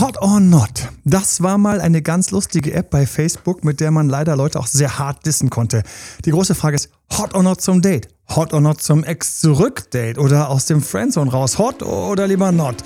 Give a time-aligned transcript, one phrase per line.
[0.00, 0.88] Hot or Not.
[1.04, 4.66] Das war mal eine ganz lustige App bei Facebook, mit der man leider Leute auch
[4.66, 5.82] sehr hart dissen konnte.
[6.24, 6.88] Die große Frage ist,
[7.18, 8.08] Hot or Not zum Date?
[8.34, 10.16] Hot or Not zum Ex-Zurück-Date?
[10.16, 11.58] Oder aus dem Friendzone raus?
[11.58, 12.76] Hot oder lieber Not?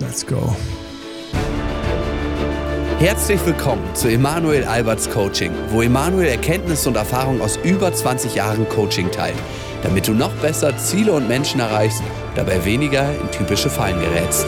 [0.00, 0.56] Let's go.
[2.98, 8.68] Herzlich willkommen zu Emanuel Alberts Coaching, wo Emanuel Erkenntnisse und Erfahrung aus über 20 Jahren
[8.68, 9.38] Coaching teilt,
[9.84, 12.02] damit du noch besser Ziele und Menschen erreichst,
[12.34, 14.46] dabei weniger in typische Fallen gerätst.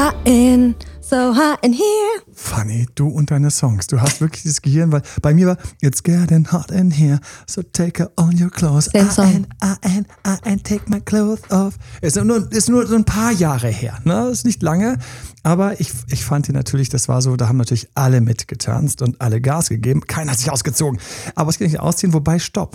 [0.00, 2.22] Hot in, so hot in here.
[2.32, 3.86] Funny, du und deine Songs.
[3.86, 7.62] Du hast wirklich dieses Gehirn, weil bei mir war It's getting hot in here, so
[7.62, 8.86] take all your clothes.
[8.86, 9.26] Same song.
[9.26, 11.74] I and, I and, I and take my clothes off.
[12.00, 14.30] Ist nur, ist nur so ein paar Jahre her, ne?
[14.30, 14.96] Ist nicht lange.
[15.42, 19.20] Aber ich, ich fand die natürlich, das war so, da haben natürlich alle mitgetanzt und
[19.20, 20.00] alle Gas gegeben.
[20.06, 20.98] Keiner hat sich ausgezogen.
[21.34, 22.74] Aber es geht nicht ausziehen, wobei, stopp.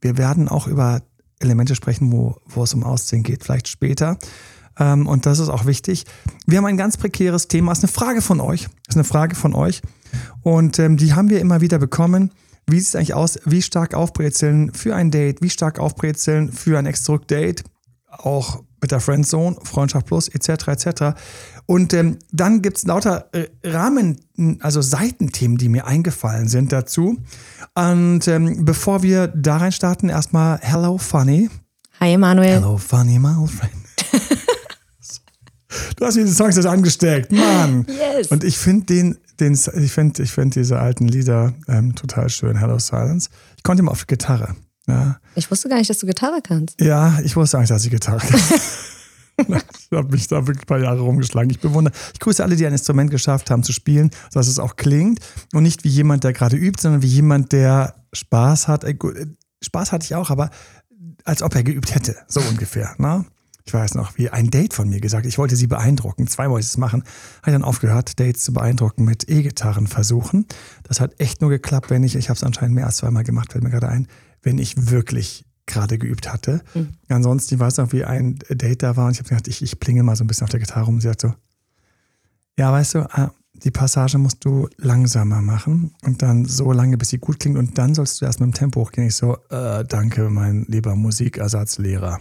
[0.00, 1.02] Wir werden auch über
[1.38, 4.16] Elemente sprechen, wo, wo es um Ausziehen geht, vielleicht später.
[4.78, 6.04] Ähm, und das ist auch wichtig.
[6.46, 7.72] Wir haben ein ganz prekäres Thema.
[7.72, 8.62] Das ist eine Frage von euch.
[8.86, 9.82] Das ist eine Frage von euch.
[10.42, 12.30] Und ähm, die haben wir immer wieder bekommen.
[12.66, 13.38] Wie sieht es eigentlich aus?
[13.44, 15.42] Wie stark aufbrezeln für ein Date?
[15.42, 17.64] Wie stark aufbrezeln für ein Ex-Zurück-Date?
[18.08, 20.68] Auch mit der Friendzone, Freundschaft Plus, etc.
[20.68, 21.02] etc.
[21.66, 24.20] Und ähm, dann gibt es lauter äh, Rahmen,
[24.60, 27.16] also Seitenthemen, die mir eingefallen sind dazu.
[27.74, 31.48] Und ähm, bevor wir da rein starten, erstmal Hello Funny.
[32.00, 32.56] Hi Emanuel.
[32.56, 33.81] Hello Funny, my old friend.
[35.96, 37.86] Du hast mir die Songs jetzt angesteckt, Mann.
[37.88, 38.28] Yes.
[38.28, 42.56] Und ich finde den, den, ich finde, ich finde diese alten Lieder ähm, total schön.
[42.56, 43.28] Hello Silence.
[43.56, 44.54] Ich konnte immer auf die Gitarre.
[44.88, 46.80] Ja, Ich wusste gar nicht, dass du Gitarre kannst.
[46.80, 48.40] ja ich wusste eigentlich, dass ich Gitarre kann.
[49.90, 51.50] ich habe mich da wirklich ein paar Jahre rumgeschlagen.
[51.50, 54.74] Ich bewundere, ich grüße alle, die ein Instrument geschafft haben zu spielen, dass es auch
[54.76, 55.20] klingt
[55.52, 58.84] und nicht wie jemand, der gerade übt, sondern wie jemand, der Spaß hat.
[58.84, 59.26] Äh, äh,
[59.62, 60.50] Spaß hatte ich auch, aber
[61.24, 62.94] als ob er geübt hätte, so ungefähr.
[62.98, 63.24] Ne?
[63.64, 66.64] Ich weiß noch, wie ein Date von mir gesagt, ich wollte sie beeindrucken, zwei wollte
[66.64, 67.02] ich es machen,
[67.42, 70.46] habe ich dann aufgehört, Dates zu beeindrucken mit E-Gitarren versuchen.
[70.82, 73.52] Das hat echt nur geklappt, wenn ich, ich habe es anscheinend mehr als zweimal gemacht,
[73.52, 74.08] fällt mir gerade ein,
[74.42, 76.62] wenn ich wirklich gerade geübt hatte.
[77.08, 79.78] Ansonsten, ich weiß noch, wie ein Date da war und ich habe gedacht, ich, ich
[79.78, 81.00] plinge mal so ein bisschen auf der Gitarre rum.
[81.00, 81.32] Sie hat so,
[82.58, 87.10] ja, weißt du, ah, die Passage musst du langsamer machen und dann so lange, bis
[87.10, 89.06] sie gut klingt und dann sollst du erst mit dem Tempo hochgehen.
[89.06, 92.20] Ich so, äh, danke, mein lieber Musikersatzlehrer.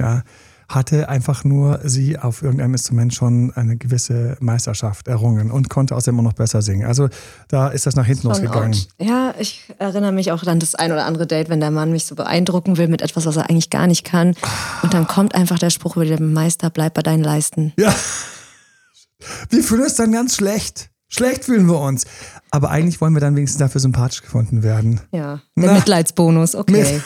[0.00, 0.22] Ja,
[0.70, 6.14] hatte einfach nur sie auf irgendeinem Instrument schon eine gewisse Meisterschaft errungen und konnte außerdem
[6.14, 6.86] immer noch besser singen.
[6.86, 7.08] Also
[7.48, 8.72] da ist das nach hinten losgegangen.
[8.72, 8.86] ouch.
[9.04, 12.06] Ja, ich erinnere mich auch an das ein oder andere Date, wenn der Mann mich
[12.06, 14.36] so beeindrucken will mit etwas, was er eigentlich gar nicht kann.
[14.82, 17.72] Und dann kommt einfach der Spruch über den Meister, bleib bei deinen Leisten.
[17.76, 17.92] Ja.
[19.50, 20.88] Wir fühlen uns dann ganz schlecht.
[21.08, 22.06] Schlecht fühlen wir uns.
[22.52, 25.00] Aber eigentlich wollen wir dann wenigstens dafür sympathisch gefunden werden.
[25.12, 25.72] Ja, der Na.
[25.74, 27.02] Mitleidsbonus, okay.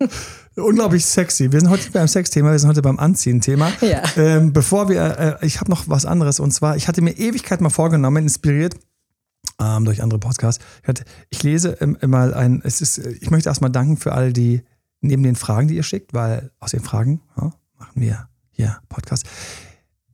[0.56, 1.52] Unglaublich sexy.
[1.52, 3.72] Wir sind heute nicht beim Sexthema, wir sind heute beim Anziehen-Thema.
[3.80, 4.02] Ja.
[4.16, 7.60] Ähm, bevor wir, äh, ich habe noch was anderes und zwar, ich hatte mir Ewigkeit
[7.60, 8.74] mal vorgenommen, inspiriert
[9.60, 10.62] ähm, durch andere Podcasts.
[10.82, 14.12] Ich, hatte, ich lese ähm, mal ein, es ist, äh, ich möchte erstmal danken für
[14.12, 14.62] all die,
[15.00, 19.26] neben den Fragen, die ihr schickt, weil aus den Fragen ja, machen wir hier Podcast.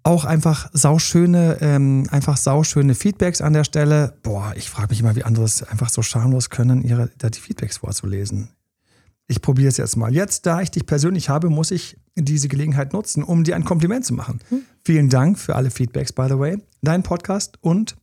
[0.02, 4.18] Auch einfach sauschöne, ähm, einfach sauschöne Feedbacks an der Stelle.
[4.22, 7.40] Boah, ich frage mich immer, wie andere es einfach so schamlos können, ihre, da die
[7.40, 8.50] Feedbacks vorzulesen.
[9.28, 10.14] Ich probiere es jetzt mal.
[10.14, 14.04] Jetzt, da ich dich persönlich habe, muss ich diese Gelegenheit nutzen, um dir ein Kompliment
[14.04, 14.40] zu machen.
[14.84, 16.58] Vielen Dank für alle Feedbacks, by the way.
[16.82, 17.96] Dein Podcast und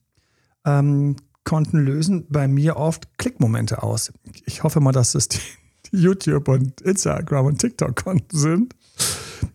[0.65, 4.11] ähm, konnten lösen bei mir oft Klickmomente aus.
[4.45, 5.39] Ich hoffe mal, dass es die,
[5.91, 8.75] die YouTube und Instagram und TikTok-Konten sind.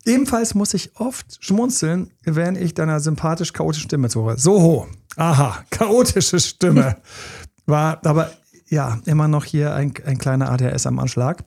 [0.05, 4.39] Ebenfalls muss ich oft schmunzeln, wenn ich deiner sympathisch chaotischen Stimme zuhöre.
[4.39, 4.87] Soho.
[5.17, 6.97] Aha, chaotische Stimme.
[7.67, 8.31] War aber
[8.69, 11.45] ja immer noch hier ein, ein kleiner ADHS am Anschlag.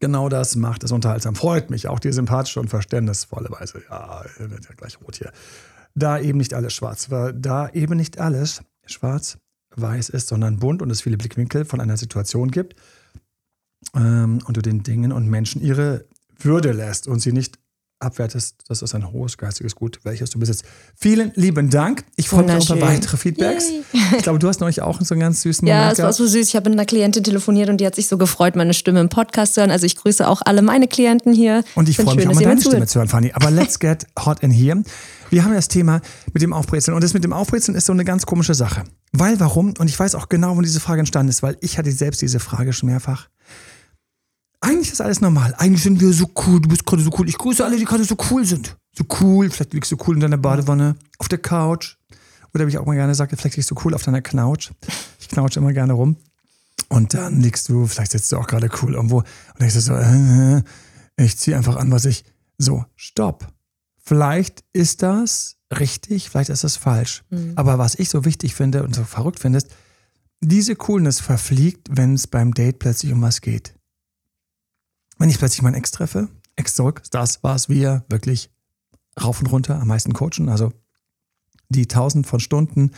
[0.00, 1.34] Genau das macht es unterhaltsam.
[1.34, 3.82] Freut mich auch die sympathische und verständnisvolle Weise.
[3.90, 5.32] Ja, wird ja gleich rot hier.
[5.94, 10.90] Da eben nicht alles schwarz war, da eben nicht alles schwarz-weiß ist, sondern bunt und
[10.90, 12.76] es viele Blickwinkel von einer Situation gibt
[13.94, 16.04] ähm, und du den Dingen und Menschen ihre
[16.38, 17.58] Würde lässt und sie nicht
[18.00, 18.56] abwertest.
[18.68, 20.64] Das ist ein hohes geistiges Gut, welches du besitzt.
[20.96, 22.04] Vielen lieben Dank.
[22.16, 22.96] Ich freue mich auch über Wunderschön.
[22.96, 23.70] weitere Feedbacks.
[24.16, 26.26] Ich glaube, du hast neulich auch so einen ganz süßen Ja, Moment es war so
[26.26, 26.48] süß.
[26.48, 29.08] Ich habe mit einer Klientin telefoniert und die hat sich so gefreut, meine Stimme im
[29.08, 29.70] Podcast zu hören.
[29.70, 31.64] Also ich grüße auch alle meine Klienten hier.
[31.74, 33.32] Und ich freue mich schön, auch mal deine Stimme zu hören, Fanny.
[33.34, 34.82] Aber let's get hot in here.
[35.30, 36.00] Wir haben ja das Thema
[36.32, 36.94] mit dem Aufbrezeln.
[36.94, 38.84] Und das mit dem Aufbrezeln ist so eine ganz komische Sache.
[39.12, 39.74] Weil, warum?
[39.78, 42.40] Und ich weiß auch genau, wo diese Frage entstanden ist, weil ich hatte selbst diese
[42.40, 43.28] Frage schon mehrfach.
[44.60, 45.54] Eigentlich ist alles normal.
[45.58, 46.60] Eigentlich sind wir so cool.
[46.60, 47.28] Du bist gerade so cool.
[47.28, 48.76] Ich grüße alle, die gerade so cool sind.
[48.92, 49.50] So cool.
[49.50, 51.96] Vielleicht liegst du cool in deiner Badewanne, auf der Couch.
[52.54, 54.70] Oder wie ich auch mal gerne sage, vielleicht liegst du cool auf deiner Couch.
[55.20, 56.16] Ich knautsche immer gerne rum.
[56.88, 59.94] Und dann liegst du, vielleicht sitzt du auch gerade cool irgendwo und denkst du so,
[59.94, 60.62] äh,
[61.16, 62.24] ich ziehe einfach an, was ich.
[62.56, 63.52] So, stopp.
[64.02, 67.24] Vielleicht ist das richtig, vielleicht ist das falsch.
[67.56, 69.68] Aber was ich so wichtig finde und so verrückt finde, ist,
[70.40, 73.74] diese Coolness verfliegt, wenn es beim Date plötzlich um was geht.
[75.18, 78.50] Wenn ich plötzlich meinen Ex treffe, Ex zurück, das, was wir wirklich
[79.20, 80.72] rauf und runter am meisten coachen, also
[81.68, 82.92] die tausend von Stunden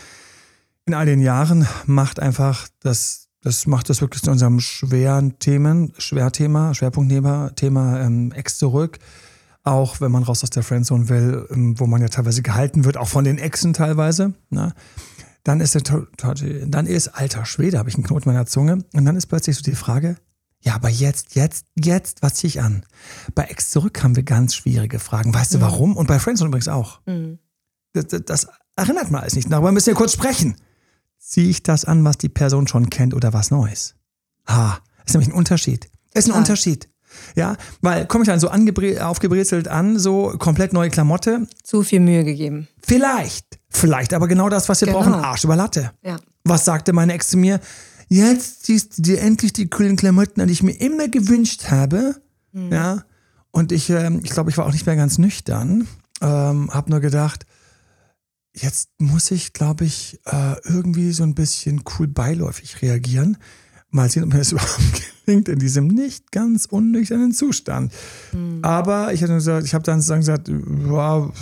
[0.86, 5.92] in all den Jahren macht einfach das, das macht das wirklich zu unserem schweren Themen,
[5.98, 8.98] Schwerthema, Schwerpunktthema, Thema ähm, Ex zurück.
[9.62, 12.96] Auch wenn man raus aus der Friendzone will, ähm, wo man ja teilweise gehalten wird,
[12.96, 14.34] auch von den Exen teilweise.
[14.48, 14.74] Ne?
[15.44, 15.78] Dann ist,
[16.66, 18.84] dann ist, alter Schwede, habe ich einen Knoten in meiner Zunge.
[18.92, 20.16] Und dann ist plötzlich so die Frage,
[20.62, 22.84] ja, aber jetzt, jetzt, jetzt, was ziehe ich an?
[23.34, 25.32] Bei Ex zurück haben wir ganz schwierige Fragen.
[25.34, 25.96] Weißt du warum?
[25.96, 27.00] Und bei Friendzone übrigens auch.
[27.92, 28.46] Das, das, das
[28.76, 29.50] erinnert man alles nicht.
[29.50, 30.56] Darüber müssen wir kurz sprechen.
[31.18, 33.94] Ziehe ich das an, was die Person schon kennt oder was Neues?
[34.48, 35.86] Ha, ist nämlich ein Unterschied.
[36.14, 36.38] Ist ein Total.
[36.40, 36.88] Unterschied.
[37.34, 41.46] Ja, weil komme ich dann so aufgebrezelt an, so komplett neue Klamotte?
[41.62, 42.68] Zu viel Mühe gegeben.
[42.82, 43.58] Vielleicht.
[43.68, 45.00] Vielleicht aber genau das, was wir Genau.
[45.00, 45.14] brauchen.
[45.14, 45.90] Arsch über Latte.
[46.02, 46.18] Ja.
[46.44, 47.60] Was sagte meine Ex zu mir?
[48.12, 52.16] Jetzt siehst du dir endlich die coolen Klamotten an, die ich mir immer gewünscht habe.
[52.52, 53.04] Ja.
[53.52, 55.86] Und ich, ähm, ich glaube, ich war auch nicht mehr ganz nüchtern.
[56.20, 57.46] Ähm, hab nur gedacht,
[58.52, 63.36] jetzt muss ich, glaube ich, äh, irgendwie so ein bisschen cool beiläufig reagieren.
[63.90, 67.92] Mal sehen, ob mir das überhaupt gelingt in diesem nicht ganz unnüchternen Zustand.
[68.62, 71.32] Aber ich, ich habe dann sozusagen gesagt, wow,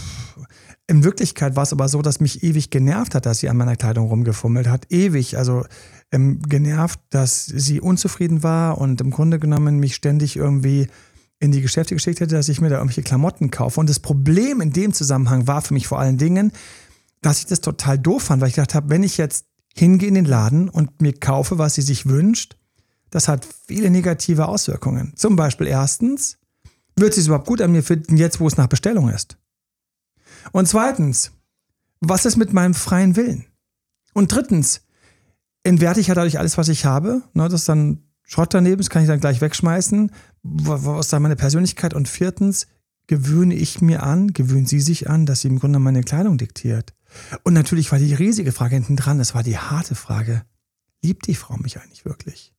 [0.87, 3.77] in Wirklichkeit war es aber so, dass mich ewig genervt hat, dass sie an meiner
[3.77, 4.91] Kleidung rumgefummelt hat.
[4.91, 5.65] Ewig, also
[6.13, 10.89] ähm, genervt, dass sie unzufrieden war und im Grunde genommen mich ständig irgendwie
[11.41, 13.79] in die Geschäfte geschickt hätte, dass ich mir da irgendwelche Klamotten kaufe.
[13.79, 16.53] Und das Problem in dem Zusammenhang war für mich vor allen Dingen,
[17.21, 20.15] dass ich das total doof fand, weil ich gedacht habe, wenn ich jetzt hingehe in
[20.15, 22.57] den Laden und mir kaufe, was sie sich wünscht,
[23.11, 25.13] das hat viele negative Auswirkungen.
[25.17, 26.39] Zum Beispiel erstens,
[26.97, 29.39] wird sie es überhaupt gut an mir finden, jetzt wo es nach Bestellung ist?
[30.53, 31.33] Und zweitens,
[32.01, 33.47] was ist mit meinem freien Willen?
[34.15, 34.83] Und drittens,
[35.65, 37.23] entwerte ich ja dadurch alles, was ich habe.
[37.35, 40.13] Ne, das ist dann Schrott daneben, das kann ich dann gleich wegschmeißen.
[40.43, 41.95] Wo ist da meine Persönlichkeit?
[41.95, 42.67] Und viertens,
[43.07, 46.95] gewöhne ich mir an, gewöhnt sie sich an, dass sie im Grunde meine Kleidung diktiert.
[47.43, 50.43] Und natürlich war die riesige Frage hinten dran, das war die harte Frage.
[51.03, 52.53] Liebt die Frau mich eigentlich wirklich?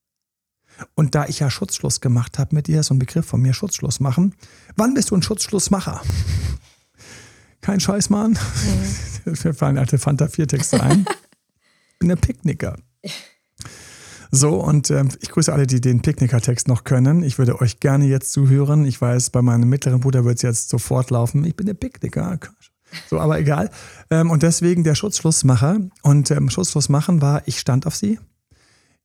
[0.96, 4.00] Und da ich ja Schutzschluss gemacht habe mit ihr, so ein Begriff von mir, Schutzschluss
[4.00, 4.34] machen.
[4.76, 6.02] Wann bist du ein Schutzschlussmacher?
[7.62, 8.40] Kein Scheiß, Mann.
[9.26, 11.06] Mir fallen alte Fanta 4 Texte ein.
[11.08, 12.78] Ich bin der Picknicker.
[14.32, 17.24] So, und ähm, ich grüße alle, die den Picknicker-Text noch können.
[17.24, 18.86] Ich würde euch gerne jetzt zuhören.
[18.86, 21.44] Ich weiß, bei meinem mittleren Bruder wird es jetzt sofort laufen.
[21.46, 22.38] Ich bin der Picknicker.
[23.10, 23.72] So, aber egal.
[24.12, 25.80] Ähm, und deswegen der Schutzschlussmacher.
[26.04, 28.20] Und ähm, Schutzschluss machen war, ich stand auf sie.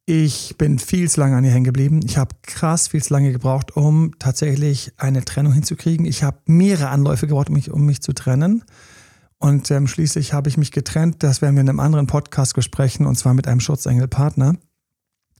[0.06, 2.00] Ich bin viel zu lange an ihr hängen geblieben.
[2.04, 6.04] Ich habe krass viel zu lange gebraucht, um tatsächlich eine Trennung hinzukriegen.
[6.04, 8.64] Ich habe mehrere Anläufe gebraucht, um mich, um mich zu trennen.
[9.44, 11.22] Und ähm, schließlich habe ich mich getrennt.
[11.22, 14.56] Das werden wir in einem anderen Podcast besprechen, und zwar mit einem Schutzengelpartner.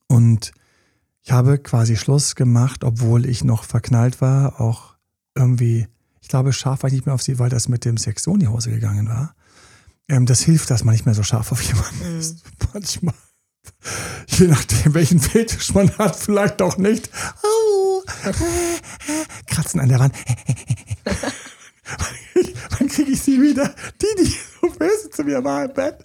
[0.09, 0.53] Und
[1.23, 4.61] ich habe quasi Schluss gemacht, obwohl ich noch verknallt war.
[4.61, 4.97] Auch
[5.35, 5.89] irgendwie,
[6.21, 8.35] ich glaube, scharf war ich nicht mehr auf sie, weil das mit dem Sex so
[8.35, 9.35] in die Hose gegangen war.
[10.07, 12.43] Ähm, das hilft, dass man nicht mehr so scharf auf jemanden ist.
[12.75, 13.15] Manchmal.
[14.27, 17.09] Je nachdem, welchen Fetisch man hat, vielleicht auch nicht.
[17.43, 20.15] Au, äh, äh, Kratzen an der Wand.
[22.79, 23.75] Wann kriege ich sie wieder?
[24.01, 26.05] Die, die so böse zu mir war im Bett.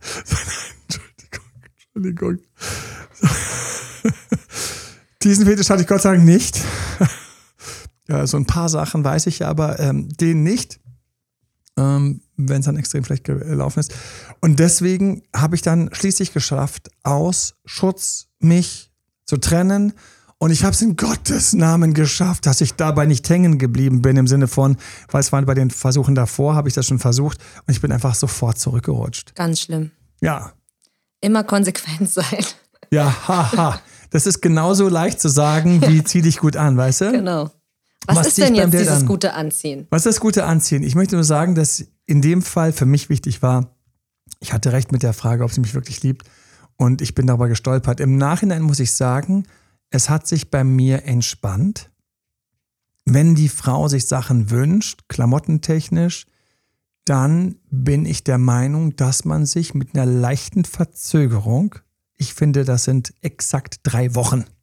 [0.83, 1.45] Entschuldigung,
[1.93, 2.37] Entschuldigung.
[5.23, 6.59] Diesen Fetisch hatte ich Gott sei Dank nicht.
[8.11, 10.79] Ja, so ein paar Sachen weiß ich, aber ähm, den nicht,
[11.77, 13.93] ähm, wenn es dann extrem schlecht gelaufen ist.
[14.41, 18.91] Und deswegen habe ich dann schließlich geschafft, aus Schutz mich
[19.25, 19.93] zu trennen.
[20.41, 24.15] Und ich habe es in Gottes Namen geschafft, dass ich dabei nicht hängen geblieben bin,
[24.15, 24.77] im Sinne von,
[25.11, 27.91] weil es waren bei den Versuchen davor, habe ich das schon versucht und ich bin
[27.91, 29.35] einfach sofort zurückgerutscht.
[29.35, 29.91] Ganz schlimm.
[30.21, 30.53] Ja,
[31.21, 32.45] Immer konsequent sein.
[32.91, 33.81] ja, haha.
[34.11, 37.11] Das ist genauso leicht zu sagen, wie zieh dich gut an, weißt du?
[37.11, 37.51] Genau.
[38.07, 39.05] Was, Was ist denn jetzt dieses an?
[39.05, 39.85] gute Anziehen?
[39.89, 40.81] Was ist das gute Anziehen?
[40.83, 43.75] Ich möchte nur sagen, dass in dem Fall für mich wichtig war,
[44.39, 46.25] ich hatte recht mit der Frage, ob sie mich wirklich liebt.
[46.77, 47.99] Und ich bin darüber gestolpert.
[47.99, 49.43] Im Nachhinein muss ich sagen,
[49.89, 51.89] es hat sich bei mir entspannt.
[53.05, 56.27] Wenn die Frau sich Sachen wünscht, klamottentechnisch,
[57.05, 61.75] dann bin ich der Meinung, dass man sich mit einer leichten Verzögerung,
[62.17, 64.45] ich finde, das sind exakt drei Wochen.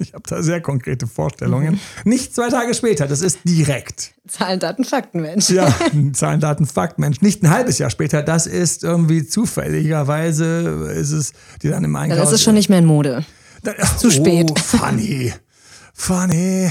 [0.00, 1.80] Ich habe da sehr konkrete Vorstellungen.
[2.04, 4.14] Nicht zwei Tage später, das ist direkt.
[4.26, 5.50] Zahlen, Daten, Fakten, Mensch.
[5.50, 5.74] Ja,
[6.12, 7.20] Zahlen, Daten, Fakt, Mensch.
[7.20, 12.00] Nicht ein halbes Jahr später, das ist irgendwie zufälligerweise, ist es, die dann im Ja,
[12.00, 12.18] Einkauf.
[12.20, 13.24] das ist schon nicht mehr in Mode.
[13.98, 14.50] Zu spät.
[14.50, 15.32] Oh, funny.
[15.94, 16.70] Funny.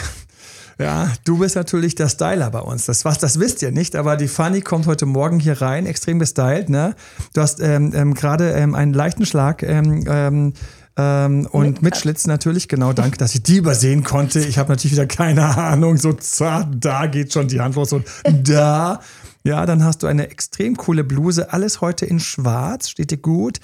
[0.80, 2.86] Ja, du bist natürlich der Styler bei uns.
[2.86, 6.20] Das, was, das wisst ihr nicht, aber die Fanny kommt heute Morgen hier rein, extrem
[6.20, 6.70] gestylt.
[6.70, 6.96] Ne?
[7.34, 10.54] Du hast ähm, ähm, gerade ähm, einen leichten Schlag ähm, ähm,
[10.96, 14.40] ähm, und mit Schlitz natürlich, genau, danke, dass ich die übersehen konnte.
[14.40, 18.06] Ich habe natürlich wieder keine Ahnung, so zart, da geht schon die Hand los und
[18.24, 19.00] da.
[19.44, 23.60] Ja, dann hast du eine extrem coole Bluse, alles heute in schwarz, steht dir gut.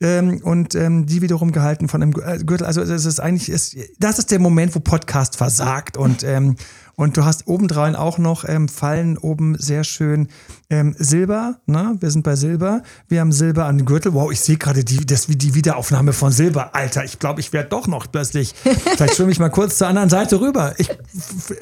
[0.00, 2.66] Ähm, und ähm, die wiederum gehalten von einem äh, Gürtel.
[2.66, 6.56] Also das ist eigentlich, ist, das ist der Moment, wo Podcast versagt und ähm,
[6.96, 10.28] und du hast obendrein auch noch ähm, Fallen oben sehr schön
[10.70, 11.56] ähm, Silber.
[11.66, 11.94] Ne?
[12.00, 12.82] Wir sind bei Silber.
[13.06, 14.14] Wir haben Silber an den Gürtel.
[14.14, 16.74] Wow, ich sehe gerade die, das, die Wiederaufnahme von Silber.
[16.74, 18.54] Alter, ich glaube, ich werde doch noch plötzlich.
[18.96, 20.74] Vielleicht schwimme ich mal kurz zur anderen Seite rüber.
[20.78, 20.90] Ich,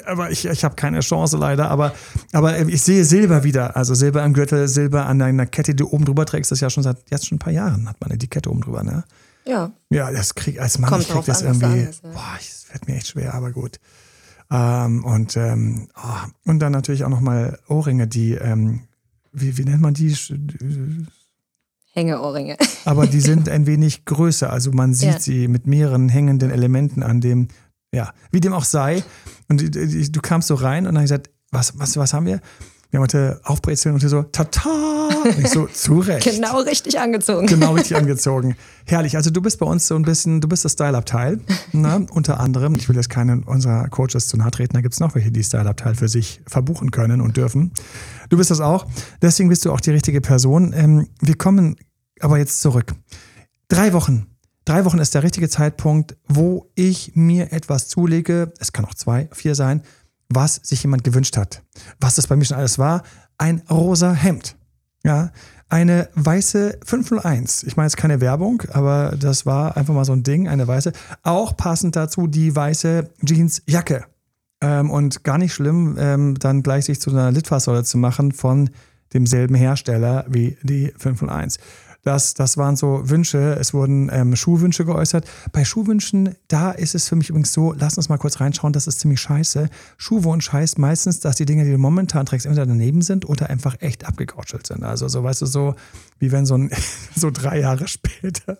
[0.05, 1.69] aber ich, ich habe keine Chance leider.
[1.69, 1.93] Aber,
[2.31, 3.75] aber ähm, ich sehe Silber wieder.
[3.75, 6.51] Also Silber am Gürtel, Silber an deiner Kette, die du oben drüber trägst.
[6.51, 8.61] Das ist ja schon seit jetzt schon ein paar Jahren hat man die Kette oben
[8.61, 8.83] drüber.
[8.83, 9.03] Ne?
[9.45, 9.71] Ja.
[9.89, 11.81] Ja, das krieg als Mann, Kommt ich krieg das an, irgendwie.
[11.89, 12.09] ist, ja.
[12.11, 13.79] Boah, es fällt mir echt schwer, aber gut.
[14.51, 18.81] Ähm, und, ähm, oh, und dann natürlich auch nochmal Ohrringe, die, ähm,
[19.31, 20.15] wie, wie nennt man die?
[21.93, 22.57] Hängeohrringe.
[22.85, 24.51] Aber die sind ein wenig größer.
[24.51, 25.19] Also man sieht Ja.
[25.19, 27.47] sie mit mehreren hängenden Elementen an dem,
[27.93, 29.03] ja, wie dem auch sei.
[29.47, 32.41] Und du kamst so rein und dann gesagt, was, was, was haben wir?
[32.91, 34.69] Wir haben heute Aufbrezeln und hier so, tata!
[35.23, 36.23] Und ich so, zurecht.
[36.23, 37.47] Genau richtig angezogen.
[37.47, 38.55] Genau richtig angezogen.
[38.85, 39.17] Herrlich.
[39.17, 41.39] Also du bist bei uns so ein bisschen, du bist das Style-Abteil,
[41.71, 42.05] ne?
[42.11, 42.75] unter anderem.
[42.75, 44.73] Ich will jetzt keinen unserer Coaches zu nahe treten.
[44.73, 47.71] Da gibt es noch welche, die Style-Abteil für sich verbuchen können und dürfen.
[48.29, 48.85] Du bist das auch.
[49.21, 50.73] Deswegen bist du auch die richtige Person.
[50.75, 51.75] Ähm, wir kommen
[52.19, 52.93] aber jetzt zurück.
[53.67, 54.27] Drei Wochen.
[54.65, 58.51] Drei Wochen ist der richtige Zeitpunkt, wo ich mir etwas zulege.
[58.59, 59.83] Es kann auch zwei, vier sein,
[60.29, 61.63] was sich jemand gewünscht hat.
[61.99, 63.03] Was das bei mir schon alles war.
[63.37, 64.55] Ein rosa Hemd.
[65.03, 65.31] Ja,
[65.69, 67.63] eine weiße 501.
[67.63, 70.93] Ich meine, ist keine Werbung, aber das war einfach mal so ein Ding, eine weiße.
[71.23, 74.05] Auch passend dazu die weiße Jeansjacke.
[74.61, 78.69] Ähm, und gar nicht schlimm, ähm, dann gleich sich zu einer Litfaßsäule zu machen von
[79.13, 81.57] demselben Hersteller wie die 501.
[82.05, 83.57] Das, das waren so Wünsche.
[83.59, 85.25] Es wurden ähm, Schuhwünsche geäußert.
[85.51, 88.85] Bei Schuhwünschen, da ist es für mich übrigens so, lass uns mal kurz reinschauen, das
[88.85, 89.69] ist ziemlich scheiße.
[89.97, 93.77] Schuhwunsch heißt meistens, dass die Dinge, die du momentan trägst, entweder daneben sind oder einfach
[93.79, 94.83] echt abgekautscht sind.
[94.83, 95.73] Also so, weißt du, so
[96.19, 96.69] wie wenn so ein,
[97.15, 98.59] so drei Jahre später,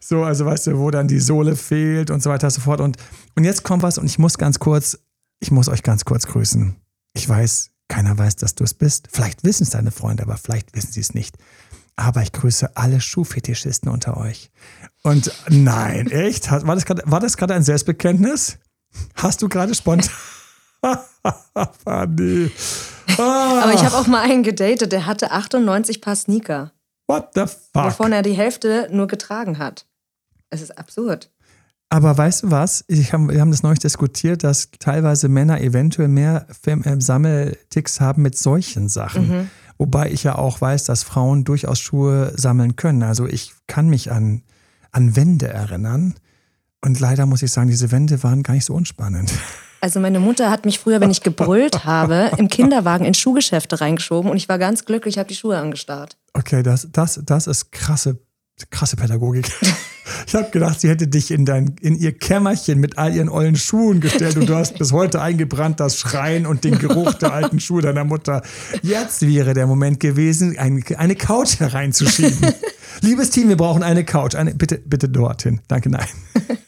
[0.00, 2.80] so, also weißt du, wo dann die Sohle fehlt und so weiter und so fort.
[2.80, 2.96] Und,
[3.36, 4.98] und jetzt kommt was und ich muss ganz kurz,
[5.38, 6.74] ich muss euch ganz kurz grüßen.
[7.12, 9.06] Ich weiß, keiner weiß, dass du es bist.
[9.12, 11.36] Vielleicht wissen es deine Freunde, aber vielleicht wissen sie es nicht.
[12.00, 14.50] Aber ich grüße alle Schuhfetischisten unter euch.
[15.02, 16.50] Und nein, echt?
[16.50, 16.74] War
[17.20, 18.58] das gerade, ein Selbstbekenntnis?
[19.14, 20.10] Hast du gerade spontan?
[21.84, 22.50] Fanny.
[23.18, 26.72] Ah, Aber ich habe auch mal einen gedatet, der hatte 98 Paar Sneaker,
[27.06, 27.84] What the fuck?
[27.84, 29.86] wovon er die Hälfte nur getragen hat.
[30.48, 31.30] Es ist absurd.
[31.90, 32.84] Aber weißt du was?
[32.88, 38.38] Hab, wir haben das neulich diskutiert, dass teilweise Männer eventuell mehr äh, Sammelticks haben mit
[38.38, 39.50] solchen Sachen.
[39.80, 43.02] Wobei ich ja auch weiß, dass Frauen durchaus Schuhe sammeln können.
[43.02, 44.42] Also ich kann mich an,
[44.92, 46.16] an Wände erinnern.
[46.82, 49.32] Und leider muss ich sagen, diese Wände waren gar nicht so unspannend.
[49.80, 54.30] Also meine Mutter hat mich früher, wenn ich gebrüllt habe, im Kinderwagen in Schuhgeschäfte reingeschoben
[54.30, 56.18] und ich war ganz glücklich, habe die Schuhe angestarrt.
[56.34, 58.18] Okay, das, das, das ist krasse,
[58.70, 59.50] krasse Pädagogik.
[60.26, 63.56] Ich habe gedacht, sie hätte dich in, dein, in ihr Kämmerchen mit all ihren ollen
[63.56, 67.60] Schuhen gestellt und du hast bis heute eingebrannt das Schreien und den Geruch der alten
[67.60, 68.42] Schuhe deiner Mutter.
[68.82, 72.54] Jetzt wäre der Moment gewesen, ein, eine Couch hereinzuschieben.
[73.02, 74.34] Liebes Team, wir brauchen eine Couch.
[74.34, 75.60] Eine, bitte, bitte dorthin.
[75.68, 76.06] Danke, nein.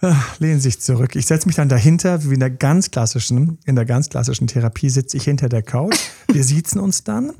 [0.00, 1.16] Ah, Lehnen sich zurück.
[1.16, 4.90] Ich setze mich dann dahinter, wie in der ganz klassischen, in der ganz klassischen Therapie
[4.90, 5.98] sitze ich hinter der Couch.
[6.30, 7.32] Wir siezen uns dann.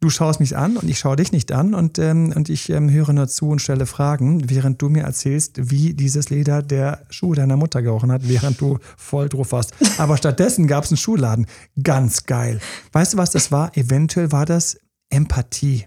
[0.00, 2.90] Du schaust mich an und ich schaue dich nicht an und, ähm, und ich ähm,
[2.90, 7.32] höre nur zu und stelle Fragen, während du mir erzählst, wie dieses Leder der Schuh
[7.32, 9.72] deiner Mutter gerochen hat, während du voll drauf warst.
[9.96, 11.46] Aber stattdessen gab es einen Schuhladen.
[11.82, 12.60] Ganz geil.
[12.92, 13.74] Weißt du, was das war?
[13.78, 14.76] Eventuell war das
[15.08, 15.86] Empathie.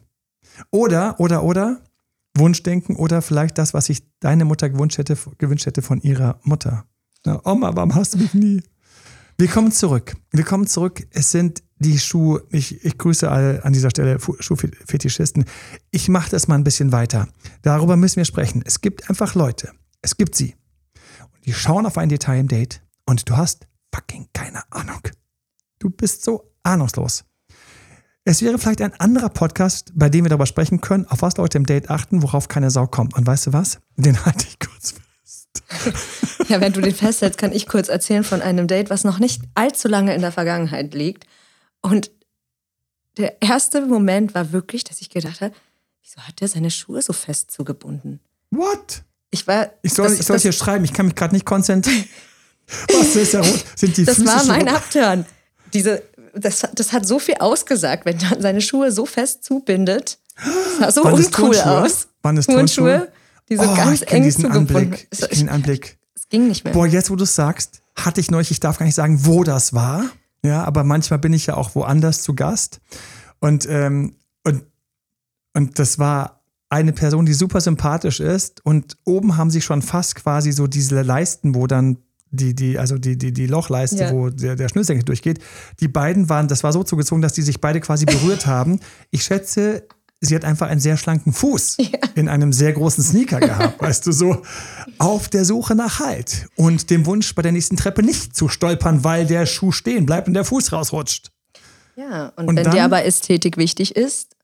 [0.72, 1.82] Oder, oder, oder
[2.36, 6.86] Wunschdenken oder vielleicht das, was sich deine Mutter gewünscht hätte, gewünscht hätte von ihrer Mutter.
[7.24, 8.64] Na, Oma, warum hast du mich nie?
[9.38, 10.16] Wir kommen zurück.
[10.32, 11.06] Wir kommen zurück.
[11.12, 12.44] Es sind die Schuhe.
[12.50, 15.46] Ich, ich grüße alle an dieser Stelle Schuhfetischisten.
[15.92, 17.28] Ich mache das mal ein bisschen weiter.
[17.62, 18.64] Darüber müssen wir sprechen.
[18.66, 19.72] Es gibt einfach Leute.
[20.02, 20.56] Es gibt sie.
[21.34, 25.02] Und die schauen auf ein Detail im Date und du hast fucking keine Ahnung.
[25.80, 27.24] Du bist so ahnungslos.
[28.30, 31.58] Es wäre vielleicht ein anderer Podcast, bei dem wir darüber sprechen können, auf was Leute
[31.58, 33.16] im Date achten, worauf keine Sau kommt.
[33.16, 33.80] Und weißt du was?
[33.96, 35.64] Den halte ich kurz fest.
[36.50, 39.44] Ja, wenn du den festhältst, kann ich kurz erzählen von einem Date, was noch nicht
[39.56, 41.26] allzu lange in der Vergangenheit liegt.
[41.90, 42.12] Und
[43.18, 45.54] der erste Moment war wirklich, dass ich gedacht habe,
[46.04, 48.20] wieso hat der seine Schuhe so fest zugebunden?
[48.52, 49.04] What?
[49.32, 49.72] Ich war.
[49.82, 52.06] Ich soll, das- ich soll das- hier schreiben, ich kann mich gerade nicht konzentrieren.
[52.90, 53.66] Was ist ja rot?
[53.76, 54.68] Sind die Das Füße war mein?
[54.76, 55.26] Abturn.
[55.74, 56.04] Diese,
[56.36, 60.20] das, das hat so viel ausgesagt, wenn man seine Schuhe so fest zubindet.
[60.36, 62.08] Das sah so Waren uncool aus.
[62.22, 63.12] Waren das Turnschuhe, Turnschuhe?
[63.50, 64.76] die so oh, ganz ich eng diesen zugebunden.
[64.78, 65.08] Anblick.
[65.12, 65.98] Ich Es, kenn den Anblick.
[66.14, 66.74] es ging nicht mehr.
[66.74, 69.44] Boah, jetzt wo du es sagst, hatte ich neulich, ich darf gar nicht sagen, wo
[69.44, 70.06] das war.
[70.44, 72.80] Ja, aber manchmal bin ich ja auch woanders zu Gast.
[73.40, 74.64] Und, ähm, und,
[75.54, 78.66] und das war eine Person, die super sympathisch ist.
[78.66, 81.98] Und oben haben sie schon fast quasi so diese Leisten, wo dann
[82.30, 84.12] die, die, also die, die, die Lochleiste, Ja.
[84.12, 85.40] wo der, der Schnürsenkel durchgeht.
[85.80, 88.80] Die beiden waren, das war so zugezogen, dass die sich beide quasi berührt haben.
[89.12, 89.88] Ich schätze,
[90.20, 91.78] sie hat einfach einen sehr schlanken Fuß
[92.16, 94.42] in einem sehr großen Sneaker gehabt, weißt du, so
[95.00, 99.04] auf der Suche nach Halt und dem Wunsch, bei der nächsten Treppe nicht zu stolpern,
[99.04, 101.32] weil der Schuh stehen bleibt und der Fuß rausrutscht.
[101.96, 104.36] ja, und, Und wenn dann- dir aber Ästhetik wichtig ist,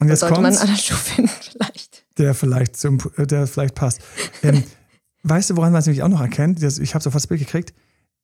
[0.00, 2.04] sollte man einen anderen Schuh finden vielleicht.
[2.18, 4.00] der vielleicht, zum, der vielleicht passt.
[4.42, 4.64] Ähm,
[5.22, 6.62] weißt du, woran man es nämlich auch noch erkennt?
[6.62, 7.72] Ich habe sofort das Bild gekriegt.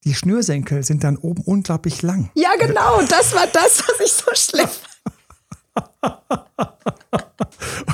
[0.04, 2.30] Die Schnürsenkel sind dann oben unglaublich lang.
[2.34, 4.68] Ja, genau, das war das, was ich so schlimm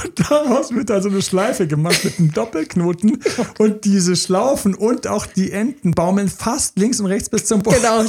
[0.05, 3.23] Und daraus wird dann so eine Schleife gemacht mit einem Doppelknoten.
[3.59, 7.77] Und diese Schlaufen und auch die Enden baumeln fast links und rechts bis zum Boden.
[7.81, 8.05] Genau,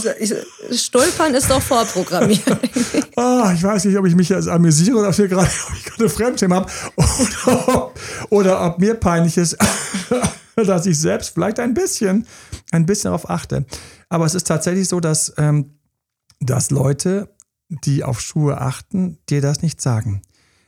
[0.72, 2.41] Stolpern ist doch vorprogrammiert.
[3.15, 5.86] Ah, ich weiß nicht, ob ich mich jetzt amüsiere oder ob ich gerade, ob ich
[5.86, 9.58] gerade Fremdschämen habe oder, ob- oder ob mir peinlich ist,
[10.55, 12.25] dass ich selbst vielleicht ein bisschen,
[12.72, 13.65] ein bisschen darauf achte.
[14.10, 15.77] Aber es ist tatsächlich so, dass, ähm,
[16.39, 17.29] dass Leute,
[17.69, 20.22] die auf Schuhe achten, dir das nicht sagen.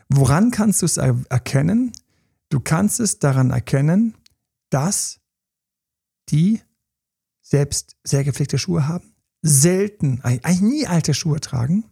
[0.09, 1.91] Woran kannst du es er erkennen?
[2.49, 4.15] Du kannst es daran erkennen,
[4.69, 5.19] dass
[6.29, 6.61] die
[7.41, 11.85] selbst sehr gepflegte Schuhe haben, selten, eigentlich nie alte Schuhe tragen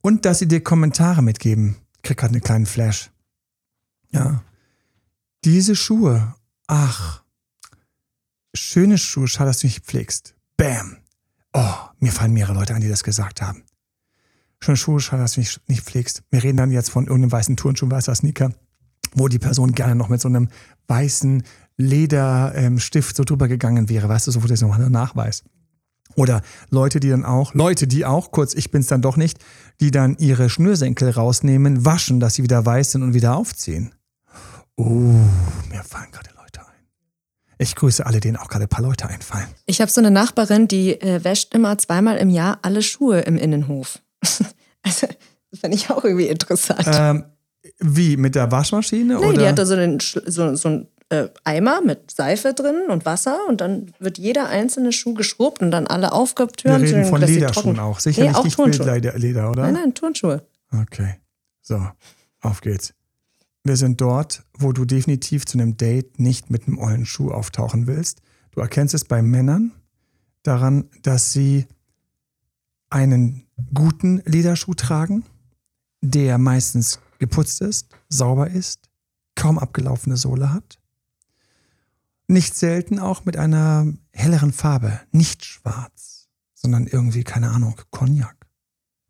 [0.00, 1.76] und dass sie dir Kommentare mitgeben.
[1.96, 3.10] Ich krieg gerade einen kleinen Flash.
[4.10, 4.42] Ja.
[5.44, 6.34] Diese Schuhe,
[6.66, 7.22] ach,
[8.54, 10.34] schöne Schuhe, schade, dass du nicht pflegst.
[10.56, 10.98] Bam.
[11.52, 13.64] Oh, mir fallen mehrere Leute an, die das gesagt haben.
[14.60, 16.22] Schöne Schuhe, schade, dass du nicht, nicht pflegst.
[16.30, 18.52] Wir reden dann jetzt von irgendeinem weißen Turnschuh, weißer Sneaker,
[19.14, 20.48] wo die Person gerne noch mit so einem
[20.88, 21.42] weißen
[21.76, 25.44] Lederstift so drüber gegangen wäre, weißt du, so wo das nochmal Nachweis.
[26.14, 26.40] Oder
[26.70, 29.38] Leute, die dann auch, Leute, die auch, kurz, ich bin's dann doch nicht,
[29.80, 33.94] die dann ihre Schnürsenkel rausnehmen, waschen, dass sie wieder weiß sind und wieder aufziehen.
[34.76, 35.12] Oh,
[35.70, 36.86] mir fallen gerade Leute ein.
[37.58, 39.48] Ich grüße alle, denen auch gerade ein paar Leute einfallen.
[39.66, 43.36] Ich habe so eine Nachbarin, die äh, wäscht immer zweimal im Jahr alle Schuhe im
[43.36, 44.00] Innenhof.
[44.82, 45.06] also,
[45.50, 46.86] das finde ich auch irgendwie interessant.
[46.86, 47.24] Ähm,
[47.78, 49.18] wie, mit der Waschmaschine?
[49.18, 49.38] nee, oder?
[49.38, 53.38] die hat da so einen, so, so einen äh, Eimer mit Seife drin und Wasser
[53.48, 56.82] und dann wird jeder einzelne Schuh geschrubbt und dann alle Wir aufgetürmt.
[56.82, 58.00] reden so, von Lederschuhen auch.
[58.00, 58.86] Sicherlich nee, auch nicht Turnschuhe.
[58.86, 59.62] Wildleder, Leder, oder?
[59.62, 60.42] Nein, nein, Turnschuhe.
[60.72, 61.16] Okay.
[61.62, 61.80] So,
[62.40, 62.94] auf geht's.
[63.64, 67.86] Wir sind dort, wo du definitiv zu einem Date nicht mit einem ollen Schuh auftauchen
[67.86, 68.20] willst.
[68.52, 69.72] Du erkennst es bei Männern
[70.44, 71.66] daran, dass sie
[72.90, 75.24] einen guten Lederschuh tragen,
[76.00, 78.88] der meistens geputzt ist, sauber ist,
[79.34, 80.78] kaum abgelaufene Sohle hat.
[82.28, 88.36] Nicht selten auch mit einer helleren Farbe, nicht schwarz, sondern irgendwie, keine Ahnung, Cognac.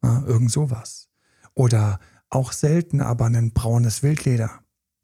[0.02, 1.08] Ja, irgend sowas.
[1.54, 4.50] Oder auch selten aber ein braunes Wildleder.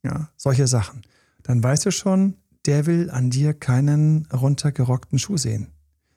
[0.05, 1.03] Ja, solche Sachen.
[1.43, 5.69] Dann weißt du schon, der will an dir keinen runtergerockten Schuh sehen.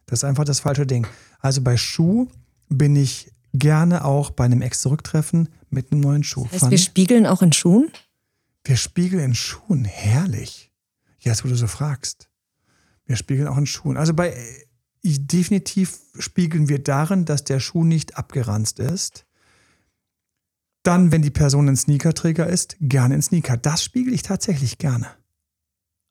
[0.05, 1.07] Das ist einfach das falsche Ding.
[1.39, 2.27] Also bei Schuh
[2.69, 6.47] bin ich gerne auch bei einem Ex-Zurücktreffen mit einem neuen Schuh.
[6.51, 7.91] Das heißt, wir spiegeln auch in Schuhen?
[8.63, 9.86] Wir spiegeln in Schuhen.
[9.86, 10.71] Herrlich.
[11.19, 12.30] Jetzt, wo du so fragst.
[13.06, 13.97] Wir spiegeln auch in Schuhen.
[13.97, 14.65] Also bei äh,
[15.04, 19.25] definitiv spiegeln wir darin, dass der Schuh nicht abgeranzt ist.
[20.84, 23.58] Dann, wenn die Person ein Sneakerträger ist, gerne ein Sneaker.
[23.58, 25.08] Das spiegel ich tatsächlich gerne.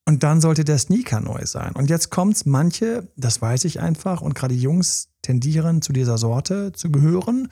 [0.05, 1.73] Und dann sollte der Sneaker neu sein.
[1.75, 6.73] Und jetzt kommt's, manche, das weiß ich einfach, und gerade Jungs tendieren zu dieser Sorte
[6.73, 7.49] zu gehören.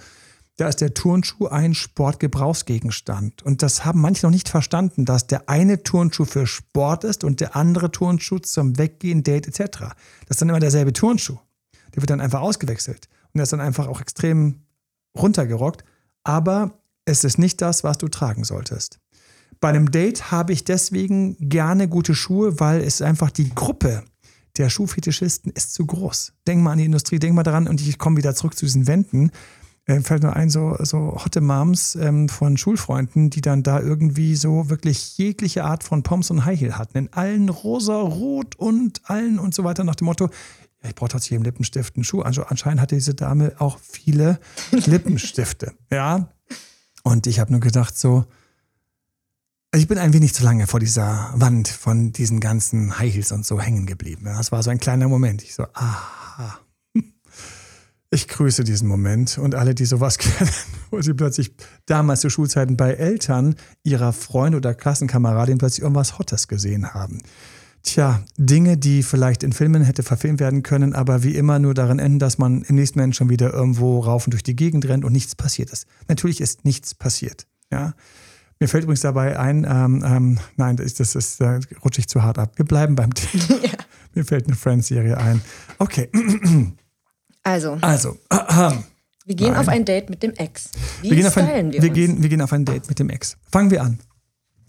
[0.56, 3.42] Da ist der Turnschuh ein Sportgebrauchsgegenstand.
[3.42, 7.40] Und das haben manche noch nicht verstanden, dass der eine Turnschuh für Sport ist und
[7.40, 9.78] der andere Turnschuh zum Weggehen, Date etc.
[9.80, 11.38] Das ist dann immer derselbe Turnschuh.
[11.94, 13.08] Der wird dann einfach ausgewechselt.
[13.32, 14.60] Und der ist dann einfach auch extrem
[15.16, 15.84] runtergerockt.
[16.22, 19.00] Aber es ist nicht das, was du tragen solltest.
[19.60, 24.02] Bei einem Date habe ich deswegen gerne gute Schuhe, weil es einfach die Gruppe
[24.58, 26.32] der Schuhfetischisten ist zu groß.
[26.46, 28.86] Denk mal an die Industrie, denk mal daran und ich komme wieder zurück zu diesen
[28.86, 29.30] Wänden.
[29.84, 34.36] Äh, fällt nur ein, so, so hotte Moms ähm, von Schulfreunden, die dann da irgendwie
[34.36, 36.98] so wirklich jegliche Art von Pommes und High Heel hatten.
[36.98, 40.30] In allen rosa, rot und allen und so weiter nach dem Motto,
[40.82, 42.22] ja, ich brauche trotzdem einen Lippenstift, einen Schuh.
[42.22, 44.38] Also anscheinend hatte diese Dame auch viele
[44.70, 45.72] Lippenstifte.
[45.90, 46.28] Ja.
[47.02, 48.24] Und ich habe nur gedacht so,
[49.74, 53.46] ich bin ein wenig zu lange vor dieser Wand von diesen ganzen High Heels und
[53.46, 54.24] so hängen geblieben.
[54.24, 55.42] Das war so ein kleiner Moment.
[55.42, 56.58] Ich so, aha.
[58.14, 60.50] Ich grüße diesen Moment und alle, die sowas kennen,
[60.90, 61.54] wo sie plötzlich
[61.86, 63.54] damals zu Schulzeiten bei Eltern
[63.84, 67.22] ihrer Freunde oder Klassenkameradin plötzlich irgendwas Hottes gesehen haben.
[67.82, 71.98] Tja, Dinge, die vielleicht in Filmen hätte verfilmt werden können, aber wie immer nur darin
[71.98, 75.12] enden, dass man im nächsten Moment schon wieder irgendwo rauf durch die Gegend rennt und
[75.12, 75.86] nichts passiert ist.
[76.06, 77.46] Natürlich ist nichts passiert.
[77.70, 77.94] Ja.
[78.62, 82.38] Mir fällt übrigens dabei ein, ähm, ähm, nein, das ist, da rutsche ich zu hart
[82.38, 82.52] ab.
[82.54, 83.60] Wir bleiben beim Thema.
[83.60, 83.72] Ja.
[84.14, 85.42] Mir fällt eine Friends-Serie ein.
[85.78, 86.08] Okay.
[87.44, 87.76] Also.
[87.80, 88.16] Also.
[88.30, 88.36] Äh,
[89.26, 89.56] wir gehen nein.
[89.56, 90.70] auf ein Date mit dem Ex.
[91.00, 93.10] Wie wir gehen auf ein, wir, wir Gehen, wir gehen auf ein Date mit dem
[93.10, 93.36] Ex.
[93.50, 93.98] Fangen wir an.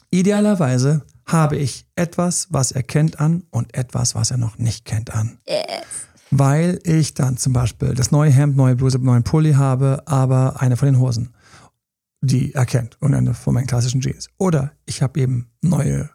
[0.10, 5.14] Idealerweise habe ich etwas, was er kennt an und etwas, was er noch nicht kennt
[5.14, 5.38] an.
[5.48, 5.86] Yes.
[6.32, 10.78] Weil ich dann zum Beispiel das neue Hemd, neue Bluse, neuen Pulli habe, aber eine
[10.78, 11.30] von den Hosen,
[12.24, 14.30] die er kennt und eine von meinen klassischen Jeans.
[14.38, 16.10] Oder ich habe eben neue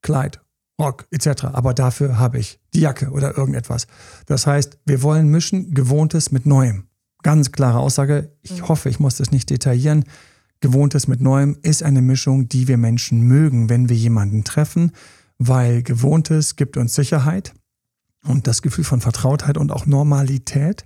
[0.00, 0.40] Kleid,
[0.80, 1.44] Rock etc.
[1.52, 3.86] Aber dafür habe ich die Jacke oder irgendetwas.
[4.26, 6.84] Das heißt, wir wollen mischen Gewohntes mit Neuem.
[7.22, 8.32] Ganz klare Aussage.
[8.42, 8.68] Ich mhm.
[8.68, 10.04] hoffe, ich muss das nicht detaillieren.
[10.60, 14.92] Gewohntes mit Neuem ist eine Mischung, die wir Menschen mögen, wenn wir jemanden treffen,
[15.38, 17.52] weil Gewohntes gibt uns Sicherheit
[18.24, 20.84] und das Gefühl von Vertrautheit und auch Normalität.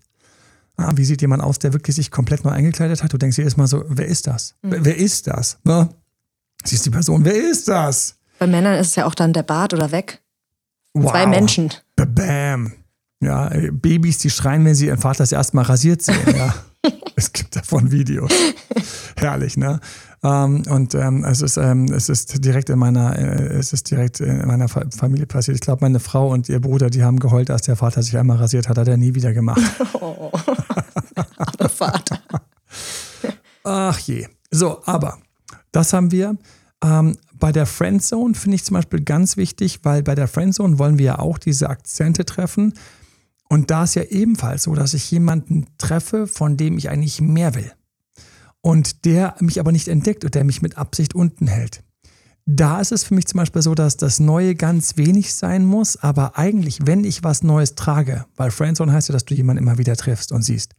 [0.77, 3.13] Ah, wie sieht jemand aus, der wirklich sich komplett neu eingekleidet hat?
[3.13, 4.55] Du denkst dir erstmal so, wer ist das?
[4.63, 4.71] Mhm.
[4.73, 5.59] Wer, wer, ist das?
[5.65, 5.89] Ne?
[6.65, 8.17] Siehst die Person, wer ist das?
[8.39, 10.23] Bei Männern ist es ja auch dann der Bart oder weg.
[10.93, 11.11] Wow.
[11.11, 11.73] Zwei Menschen.
[11.97, 12.73] Bam.
[13.21, 16.37] Ja, Babys, die schreien, wenn sie ihren Vater das erste Mal rasiert sehen.
[16.37, 16.55] Ja.
[17.17, 18.31] es gibt davon Videos.
[19.17, 19.81] Herrlich, ne?
[20.23, 24.21] Ähm, und ähm, es, ist, ähm, es ist direkt in meiner, äh, es ist direkt
[24.21, 25.57] in meiner Fa Familie passiert.
[25.57, 28.39] Ich glaube, meine Frau und ihr Bruder, die haben geheult, als der Vater sich einmal
[28.39, 29.61] rasiert hat, hat er nie wieder gemacht.
[30.01, 30.31] Oh,
[31.37, 32.21] aber Vater.
[33.65, 34.27] Ach je.
[34.51, 35.19] So, aber
[35.73, 36.37] das haben wir.
[36.85, 40.99] Ähm, bei der Friendzone finde ich zum Beispiel ganz wichtig, weil bei der Friendzone wollen
[40.99, 42.75] wir ja auch diese Akzente treffen.
[43.49, 47.55] Und da ist ja ebenfalls so, dass ich jemanden treffe, von dem ich eigentlich mehr
[47.55, 47.73] will.
[48.67, 51.85] Und der mich aber nicht entdeckt und der mich mit Absicht unten hält.
[52.47, 55.97] Da ist es für mich zum Beispiel so, dass das Neue ganz wenig sein muss,
[55.97, 59.79] aber eigentlich, wenn ich was Neues trage, weil Friendzone heißt ja, dass du jemanden immer
[59.79, 60.75] wieder triffst und siehst.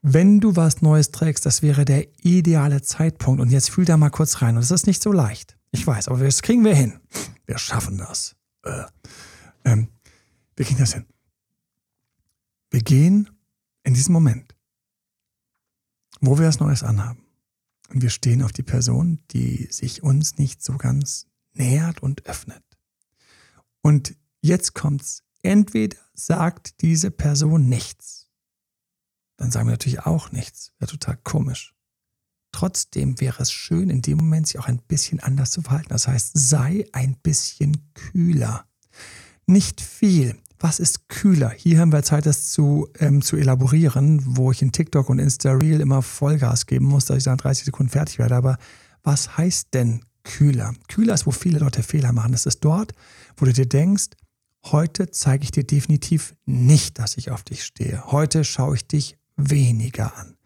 [0.00, 3.42] Wenn du was Neues trägst, das wäre der ideale Zeitpunkt.
[3.42, 4.56] Und jetzt fühl da mal kurz rein.
[4.56, 5.58] Und es ist nicht so leicht.
[5.70, 6.98] Ich weiß, aber das kriegen wir hin.
[7.44, 8.36] Wir schaffen das.
[8.64, 8.84] Äh,
[9.66, 9.88] ähm,
[10.56, 11.04] wir kriegen das hin.
[12.70, 13.28] Wir gehen
[13.82, 14.54] in diesem Moment,
[16.20, 17.24] wo wir was Neues anhaben.
[17.90, 22.62] Und wir stehen auf die Person, die sich uns nicht so ganz nähert und öffnet.
[23.82, 25.22] Und jetzt kommt's.
[25.42, 28.28] Entweder sagt diese Person nichts.
[29.36, 30.72] Dann sagen wir natürlich auch nichts.
[30.78, 31.74] Wäre total komisch.
[32.50, 35.90] Trotzdem wäre es schön, in dem Moment sich auch ein bisschen anders zu verhalten.
[35.90, 38.66] Das heißt, sei ein bisschen kühler.
[39.46, 41.50] Nicht viel, was ist kühler?
[41.50, 45.52] Hier haben wir Zeit, das zu, ähm, zu elaborieren, wo ich in TikTok und Insta
[45.52, 48.34] Reel immer Vollgas geben muss, dass ich dann 30 Sekunden fertig werde.
[48.34, 48.58] Aber
[49.02, 50.74] was heißt denn kühler?
[50.88, 52.32] Kühler ist, wo viele Leute Fehler machen.
[52.32, 52.92] Das ist dort,
[53.36, 54.10] wo du dir denkst,
[54.66, 58.04] heute zeige ich dir definitiv nicht, dass ich auf dich stehe.
[58.06, 60.37] Heute schaue ich dich weniger an.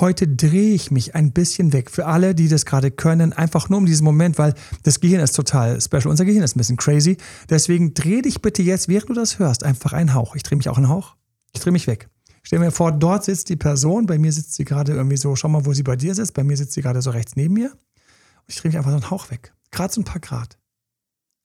[0.00, 1.90] Heute drehe ich mich ein bisschen weg.
[1.90, 5.32] Für alle, die das gerade können, einfach nur um diesen Moment, weil das Gehirn ist
[5.32, 6.06] total special.
[6.06, 7.16] Unser Gehirn ist ein bisschen crazy.
[7.50, 10.36] Deswegen dreh dich bitte jetzt, während du das hörst, einfach einen Hauch.
[10.36, 11.16] Ich drehe mich auch einen Hauch.
[11.52, 12.08] Ich drehe mich weg.
[12.44, 14.06] Stell mir vor, dort sitzt die Person.
[14.06, 16.34] Bei mir sitzt sie gerade irgendwie so, schau mal, wo sie bei dir sitzt.
[16.34, 17.72] Bei mir sitzt sie gerade so rechts neben mir.
[17.72, 19.52] Und ich drehe mich einfach so einen Hauch weg.
[19.72, 20.58] Gerade so ein paar Grad.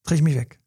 [0.04, 0.60] Drehe ich mich weg.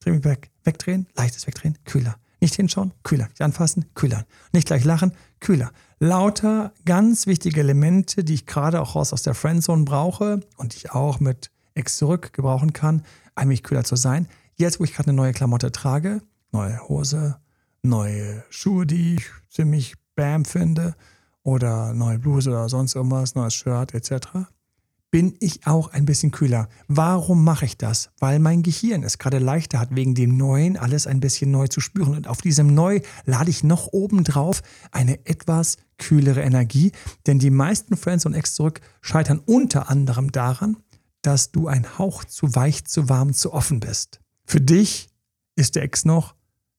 [0.00, 0.50] Dreh mich weg.
[0.64, 2.16] Wegdrehen, leichtes Wegdrehen, kühler.
[2.40, 3.28] Nicht hinschauen, kühler.
[3.28, 4.26] Nicht anfassen, kühler.
[4.52, 5.72] Nicht gleich lachen, kühler.
[5.98, 10.78] Lauter ganz wichtige Elemente, die ich gerade auch raus aus der Friendzone brauche und die
[10.78, 13.02] ich auch mit Ex zurück gebrauchen kann,
[13.34, 14.28] eigentlich kühler zu sein.
[14.56, 17.36] Jetzt, wo ich gerade eine neue Klamotte trage, neue Hose,
[17.82, 20.94] neue Schuhe, die ich ziemlich bam finde,
[21.42, 24.48] oder neue Bluse oder sonst irgendwas, neues Shirt etc
[25.14, 26.68] bin ich auch ein bisschen kühler.
[26.88, 28.10] Warum mache ich das?
[28.18, 31.78] Weil mein Gehirn es gerade leichter hat, wegen dem Neuen alles ein bisschen neu zu
[31.78, 32.16] spüren.
[32.16, 36.90] Und auf diesem Neu lade ich noch obendrauf eine etwas kühlere Energie.
[37.28, 40.78] Denn die meisten Friends und Ex zurück scheitern unter anderem daran,
[41.22, 44.18] dass du ein Hauch zu weich, zu warm, zu offen bist.
[44.44, 45.10] Für dich
[45.54, 46.34] ist der Ex noch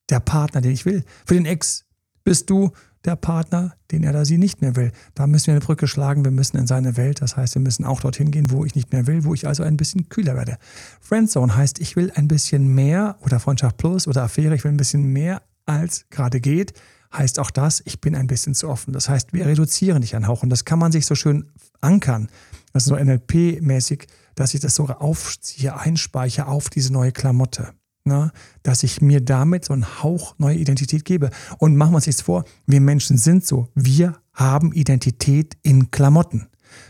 [0.10, 1.06] der Partner, den ich will.
[1.26, 1.86] Für den Ex
[2.26, 2.74] bist du
[3.06, 4.92] der Partner, den er da sie nicht mehr will.
[5.14, 7.22] Da müssen wir eine Brücke schlagen, wir müssen in seine Welt.
[7.22, 9.64] Das heißt, wir müssen auch dorthin gehen, wo ich nicht mehr will, wo ich also
[9.64, 10.58] ein bisschen kühler werde.
[11.02, 14.78] Friendzone heißt, ich will ein bisschen mehr oder Freundschaft Plus oder Affäre, ich will ein
[14.78, 16.74] bisschen mehr als gerade geht.
[17.14, 18.92] Heißt auch das, ich bin ein bisschen zu offen.
[18.92, 21.46] Das heißt, wir reduzieren dich ein Hauch und das kann man sich so schön
[21.82, 22.30] ankern.
[22.74, 27.74] das ist so NLP-mäßig, dass ich das so aufziehe, einspeichere auf diese neue Klamotte.
[28.08, 28.32] Ne?
[28.62, 31.32] Dass ich mir damit so einen Hauch neue Identität gebe.
[31.58, 33.70] Und machen wir uns nichts vor, wir Menschen sind so.
[33.74, 36.48] Wir haben Identität in Klamotten.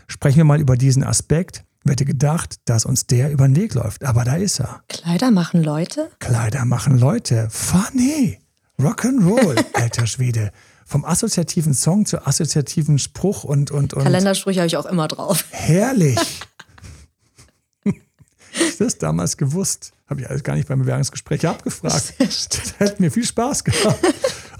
[0.08, 1.64] Sprechen wir mal über diesen Aspekt.
[1.88, 4.04] Hätte gedacht, dass uns der über den Weg läuft?
[4.04, 4.82] Aber da ist er.
[4.88, 6.10] Kleider machen Leute?
[6.18, 7.48] Kleider machen Leute.
[7.50, 8.38] Funny.
[8.78, 10.50] Rock'n'Roll, alter Schwede.
[10.84, 13.70] Vom assoziativen Song zu assoziativen Spruch und.
[13.70, 15.44] und, und Kalendersprüche habe ich auch immer drauf.
[15.50, 16.18] Herrlich.
[17.84, 19.92] ich das damals gewusst.
[20.08, 22.14] Habe ich alles gar nicht beim Bewerbungsgespräch abgefragt.
[22.18, 23.98] Das hätte mir viel Spaß gemacht.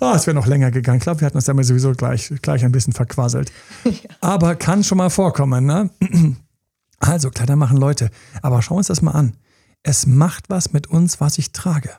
[0.00, 0.98] Oh, es wäre noch länger gegangen.
[0.98, 3.52] Ich glaube, wir hatten uns damit sowieso gleich, gleich ein bisschen verquasselt.
[3.84, 3.92] Ja.
[4.20, 5.90] Aber kann schon mal vorkommen, ne?
[6.98, 8.10] Also, Kleider machen Leute.
[8.40, 9.36] Aber schauen wir uns das mal an.
[9.82, 11.90] Es macht was mit uns, was ich trage.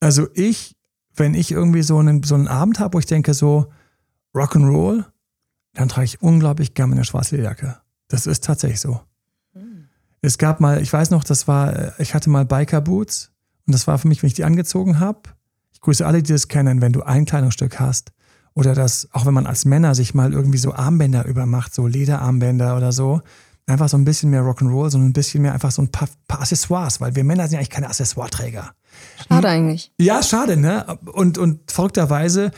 [0.00, 0.76] Also ich,
[1.14, 3.72] wenn ich irgendwie so einen, so einen Abend habe, wo ich denke so
[4.34, 5.04] Rock'n'Roll,
[5.74, 7.80] dann trage ich unglaublich gerne eine schwarze Jacke.
[8.08, 9.00] Das ist tatsächlich so.
[10.22, 13.32] Es gab mal, ich weiß noch, das war, ich hatte mal Biker Boots
[13.66, 15.20] und das war für mich, wenn ich die angezogen habe.
[15.72, 18.12] Ich grüße alle, die das kennen, wenn du ein Kleidungsstück hast
[18.54, 22.76] oder das, auch wenn man als Männer sich mal irgendwie so Armbänder übermacht, so Lederarmbänder
[22.76, 23.20] oder so,
[23.66, 26.40] einfach so ein bisschen mehr Rock'n'Roll, sondern ein bisschen mehr einfach so ein paar, paar
[26.40, 28.72] Accessoires, weil wir Männer sind ja eigentlich keine Accessoire-Träger.
[29.28, 29.92] Schade eigentlich.
[29.98, 30.98] Ja, schade, ne?
[31.12, 32.50] Und, und verrückterweise,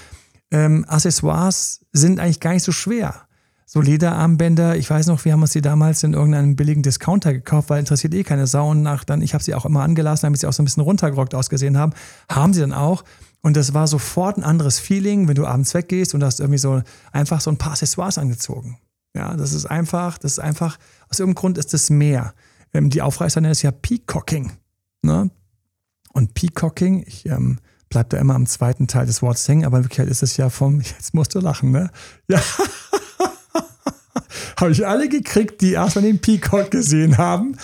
[0.51, 3.27] ähm, Accessoires sind eigentlich gar nicht so schwer.
[3.75, 7.71] So Lederarmbänder, ich weiß noch, wir haben uns die damals in irgendeinem billigen Discounter gekauft,
[7.71, 8.71] weil interessiert eh keine Sau.
[8.71, 10.85] Und nach dann, ich habe sie auch immer angelassen, damit sie auch so ein bisschen
[10.85, 11.93] runtergerockt ausgesehen haben.
[12.31, 13.03] Haben sie dann auch.
[13.43, 16.83] Und das war sofort ein anderes Feeling, wenn du abends weggehst und hast irgendwie so
[17.11, 18.79] einfach so ein paar Accessoires angezogen.
[19.13, 20.79] Ja, das ist einfach, das ist einfach,
[21.11, 22.33] aus irgendeinem Grund ist das mehr.
[22.73, 24.53] Ähm, die Aufreißer nennen es ja Peacocking.
[25.03, 25.33] Ne?
[26.13, 27.59] Und Peacocking, ich ähm,
[27.89, 30.49] bleib da immer am zweiten Teil des Wortes hängen, aber in Wirklichkeit ist es ja
[30.49, 31.91] vom, jetzt musst du lachen, ne?
[32.29, 32.41] Ja.
[34.59, 37.57] Habe ich alle gekriegt, die erstmal den Peacock gesehen haben.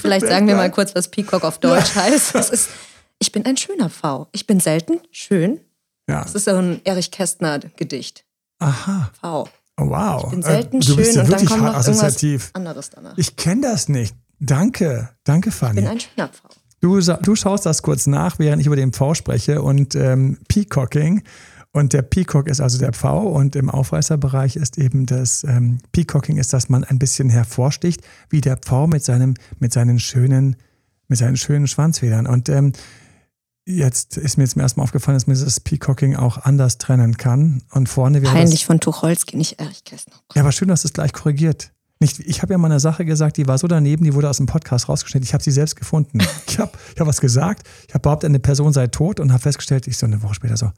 [0.00, 2.02] Vielleicht sagen wir mal kurz, was Peacock auf Deutsch ja.
[2.02, 2.34] heißt.
[2.34, 2.68] Das ist,
[3.18, 4.28] ich bin ein schöner V.
[4.32, 5.60] Ich bin selten schön.
[6.08, 6.22] Ja.
[6.22, 8.24] Das ist so ein Erich Kästner Gedicht.
[8.58, 9.10] Aha.
[9.20, 9.48] V.
[9.78, 10.24] Oh, wow.
[10.24, 12.50] Ich bin selten äh, du bist schön ja und wirklich dann kommt noch assoziativ.
[12.52, 13.16] anderes danach.
[13.16, 14.14] Ich kenne das nicht.
[14.38, 15.10] Danke.
[15.24, 15.80] Danke, Fanny.
[15.80, 16.48] Ich bin ein schöner V.
[16.80, 21.22] Du, du schaust das kurz nach, während ich über den V spreche und ähm, Peacocking.
[21.72, 26.36] Und der Peacock ist also der V und im Aufreißerbereich ist eben das ähm, Peacocking
[26.36, 30.56] ist, dass man ein bisschen hervorsticht, wie der Pfau mit seinem, mit seinen schönen,
[31.06, 32.26] mit seinen schönen Schwanzfedern.
[32.26, 32.72] Und ähm,
[33.66, 37.62] Jetzt ist mir zum ersten Mal aufgefallen, dass man das Peacocking auch anders trennen kann.
[37.70, 40.16] Und vorne wäre Peinlich das, von Tucholsky, nicht Erich Kästner.
[40.34, 41.72] Ja, aber schön, dass du es gleich korrigiert.
[42.00, 44.38] Nicht, ich habe ja mal eine Sache gesagt, die war so daneben, die wurde aus
[44.38, 45.26] dem Podcast rausgeschnitten.
[45.26, 46.20] Ich habe sie selbst gefunden.
[46.48, 47.66] Ich habe ich hab was gesagt.
[47.86, 50.56] Ich habe behauptet, eine Person sei tot und habe festgestellt, ich so eine Woche später
[50.56, 50.72] so,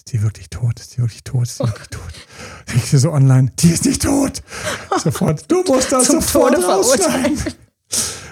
[0.00, 0.80] ist die wirklich tot?
[0.80, 1.42] Ist die wirklich tot?
[1.42, 2.00] Ist die wirklich tot?
[2.74, 4.42] Ich so online, die ist nicht tot.
[5.04, 7.38] Sofort, du musst das sofort Tode rausschneiden.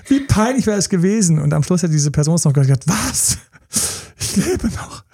[0.06, 1.38] Wie peinlich wäre es gewesen.
[1.38, 3.36] Und am Schluss hat diese Person noch gesagt, was?
[4.18, 5.04] Ich lebe noch.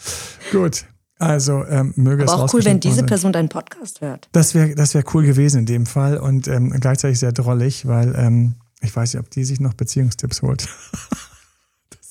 [0.53, 0.85] Gut.
[1.19, 4.29] Also ähm, möge Aber es auch cool, wenn diese Person deinen Podcast hört.
[4.31, 8.15] Das wäre das wär cool gewesen in dem Fall und ähm, gleichzeitig sehr drollig, weil
[8.17, 10.69] ähm, ich weiß nicht, ob die sich noch Beziehungstipps holt.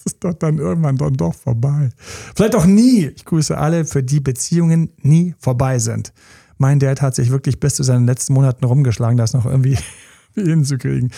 [0.05, 1.89] ist doch dann irgendwann dann doch vorbei.
[2.35, 3.07] Vielleicht auch nie.
[3.07, 6.13] Ich grüße alle, für die Beziehungen nie vorbei sind.
[6.57, 9.77] Mein Dad hat sich wirklich bis zu seinen letzten Monaten rumgeschlagen, das noch irgendwie
[10.35, 11.11] hinzukriegen.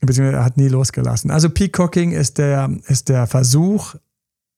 [0.00, 1.30] Beziehungsweise er hat nie losgelassen.
[1.30, 3.94] Also Peacocking ist der, ist der Versuch,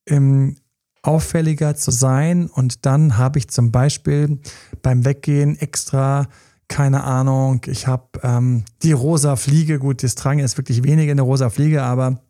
[0.04, 0.56] im
[1.02, 2.48] auffälliger zu sein.
[2.48, 4.38] Und dann habe ich zum Beispiel
[4.82, 6.26] beim Weggehen extra,
[6.68, 11.22] keine Ahnung, ich habe ähm, die rosa Fliege, gut, das Tragen ist wirklich weniger eine
[11.22, 12.20] rosa Fliege, aber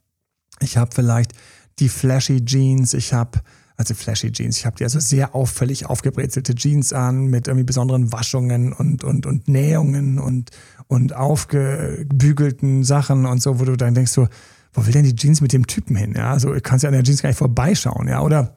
[0.61, 1.33] ich habe vielleicht
[1.79, 3.41] die flashy Jeans, ich habe
[3.77, 4.57] also flashy Jeans.
[4.59, 9.27] Ich habe die also sehr auffällig aufgebrezelte Jeans an mit irgendwie besonderen Waschungen und, und,
[9.27, 10.51] und Nähungen und,
[10.89, 14.29] und aufgebügelten Sachen und so, wo du dann denkst so,
[14.73, 16.15] wo will denn die Jeans mit dem Typen hin?
[16.17, 18.57] Ja, also kannst ja an der Jeans gar nicht vorbeischauen, ja, oder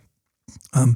[0.73, 0.95] ähm,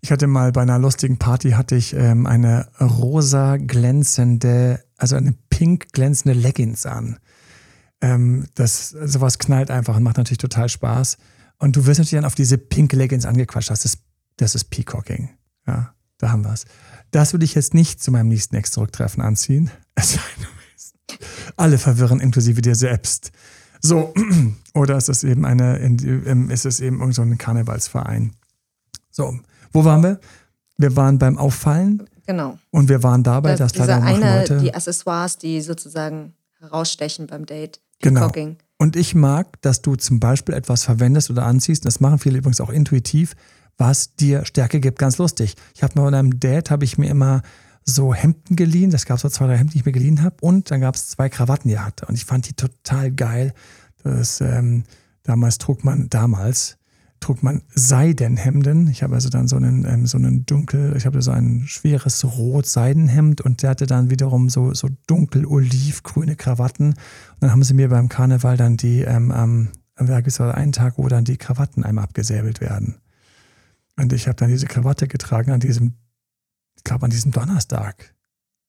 [0.00, 5.34] ich hatte mal bei einer lustigen Party hatte ich ähm, eine rosa glänzende, also eine
[5.48, 7.18] pink glänzende Leggings an.
[8.04, 11.16] Ähm, das sowas knallt einfach und macht natürlich total Spaß.
[11.58, 13.70] Und du wirst natürlich dann auf diese pinke Leggings angequatscht.
[13.70, 14.00] Das ist,
[14.36, 15.30] das ist Peacocking.
[15.66, 16.66] Ja, da haben wir es.
[17.12, 19.70] Das würde ich jetzt nicht zu meinem nächsten Ex-Zurücktreffen anziehen.
[21.56, 23.32] Alle verwirren, inklusive dir selbst.
[23.80, 24.12] So,
[24.74, 25.78] oder ist es eben eine,
[26.52, 28.34] ist es eben irgendein so Karnevalsverein?
[29.10, 29.38] So,
[29.72, 30.20] wo waren wir?
[30.76, 32.02] Wir waren beim Auffallen.
[32.26, 32.58] Genau.
[32.70, 37.26] Und wir waren dabei, das, dass diese leider eine, Leute, die Accessoires, die sozusagen herausstechen
[37.28, 37.80] beim Date.
[38.00, 38.20] Genau.
[38.20, 38.56] Peacocking.
[38.78, 42.60] Und ich mag, dass du zum Beispiel etwas verwendest oder anziehst, das machen viele übrigens
[42.60, 43.34] auch intuitiv,
[43.76, 44.98] was dir Stärke gibt.
[44.98, 45.54] Ganz lustig.
[45.74, 47.42] Ich habe mal bei einem Date, habe ich mir immer
[47.84, 48.90] so Hemden geliehen.
[48.90, 50.36] Das gab so zwei, drei Hemden, die ich mir geliehen habe.
[50.40, 52.06] Und dann gab es zwei Krawatten, die er hatte.
[52.06, 53.52] Und ich fand die total geil.
[54.02, 54.84] Das, ähm,
[55.22, 56.76] damals trug man, damals
[57.20, 58.88] trug man Seidenhemden.
[58.88, 62.24] Ich habe also dann so einen, ähm, so einen dunkel, ich habe so ein schweres
[62.24, 66.88] Rot-Seidenhemd und der hatte dann wiederum so, so dunkel olivgrüne Krawatten.
[66.88, 66.96] Und
[67.40, 70.98] dann haben sie mir beim Karneval dann die, ähm, am, da gibt es einen Tag,
[70.98, 72.96] wo dann die Krawatten einmal abgesäbelt werden.
[73.96, 75.94] Und ich habe dann diese Krawatte getragen an diesem,
[76.76, 78.14] ich glaube an diesem Donnerstag.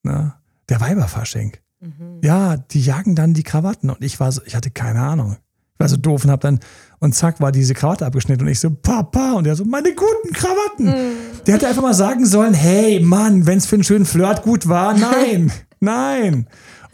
[0.03, 0.33] Ne?
[0.69, 1.57] Der Weiberfasching.
[1.79, 2.21] Mhm.
[2.23, 5.37] Ja, die jagen dann die Krawatten und ich war so, ich hatte keine Ahnung.
[5.75, 6.59] Ich war so doof und hab dann,
[6.99, 10.31] und zack, war diese Krawatte abgeschnitten und ich so, Papa, und er so, meine guten
[10.33, 10.85] Krawatten.
[10.85, 11.43] Mhm.
[11.45, 14.69] Der hätte einfach mal sagen sollen, hey Mann, wenn es für einen schönen Flirt gut
[14.69, 16.47] war, nein, nein.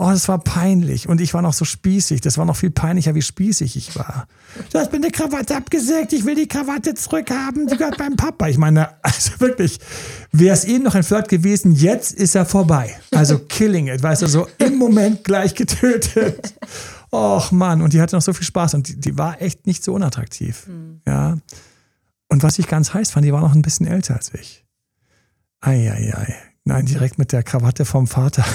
[0.04, 1.08] Oh, das war peinlich.
[1.08, 2.22] Und ich war noch so spießig.
[2.22, 4.26] Das war noch viel peinlicher, wie spießig ich war.
[4.74, 6.12] Du hast mir eine Krawatte abgesägt.
[6.12, 7.68] Ich will die Krawatte zurückhaben.
[7.68, 8.48] Die gehört beim Papa.
[8.48, 9.78] Ich meine, also wirklich,
[10.32, 12.96] wäre es eben noch ein Flirt gewesen, jetzt ist er vorbei.
[13.12, 14.02] Also killing it.
[14.02, 16.56] Weißt du, so im Moment gleich getötet.
[17.12, 19.84] Och Mann, und die hatte noch so viel Spaß und die, die war echt nicht
[19.84, 20.68] so unattraktiv.
[20.68, 21.02] Mhm.
[21.06, 21.38] Ja.
[22.30, 24.66] Und was ich ganz heiß fand, die war noch ein bisschen älter als ich.
[25.60, 26.36] Eieiei.
[26.64, 28.46] Nein, direkt mit der Krawatte vom Vater.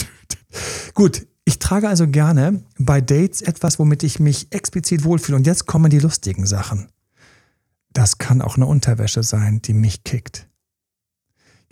[0.94, 5.36] Gut, ich trage also gerne bei Dates etwas, womit ich mich explizit wohlfühle.
[5.36, 6.88] Und jetzt kommen die lustigen Sachen.
[7.92, 10.48] Das kann auch eine Unterwäsche sein, die mich kickt.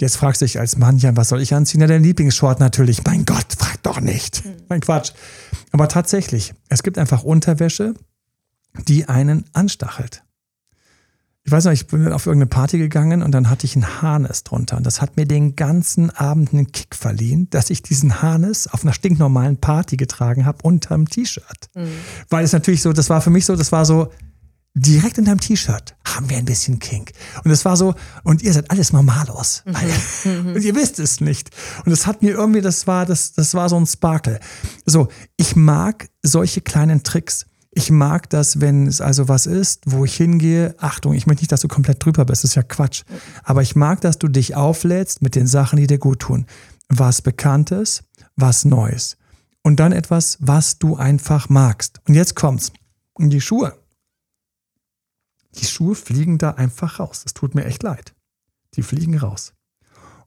[0.01, 1.81] Jetzt fragst du dich als Mann, ja, was soll ich anziehen?
[1.81, 3.05] Ja, dein Lieblingsshort natürlich.
[3.05, 4.45] Mein Gott, frag doch nicht.
[4.45, 4.55] Hm.
[4.69, 5.13] Mein Quatsch.
[5.73, 7.95] Aber tatsächlich, es gibt einfach Unterwäsche,
[8.87, 10.23] die einen anstachelt.
[11.45, 14.45] Ich weiß noch, ich bin auf irgendeine Party gegangen und dann hatte ich ein Harnes
[14.45, 14.77] drunter.
[14.77, 18.83] Und das hat mir den ganzen Abend einen Kick verliehen, dass ich diesen Harnes auf
[18.83, 21.71] einer stinknormalen Party getragen habe unterm T-Shirt.
[21.75, 21.89] Mhm.
[22.29, 24.13] Weil es natürlich so, das war für mich so, das war so,
[24.79, 27.13] direkt in deinem T-Shirt haben wir ein bisschen Kink.
[27.45, 29.63] Und es war so, und ihr seid alles Normalos.
[30.25, 30.55] Mhm.
[30.55, 31.51] und ihr wisst es nicht.
[31.85, 34.41] Und es hat mir irgendwie, das war, das, das war so ein Sparkle.
[34.85, 37.47] So, ich mag solche kleinen Tricks.
[37.71, 40.75] Ich mag das, wenn es also was ist, wo ich hingehe.
[40.79, 43.05] Achtung, ich möchte nicht, dass du komplett drüber bist, das ist ja Quatsch.
[43.45, 46.47] Aber ich mag, dass du dich auflädst mit den Sachen, die dir gut tun.
[46.89, 48.03] Was Bekanntes,
[48.37, 49.17] was Neues.
[49.63, 52.01] Und dann etwas, was du einfach magst.
[52.09, 52.73] Und jetzt kommt's.
[53.15, 53.78] Und die Schuhe.
[55.57, 57.23] Die Schuhe fliegen da einfach raus.
[57.25, 58.15] Es tut mir echt leid.
[58.75, 59.53] Die fliegen raus.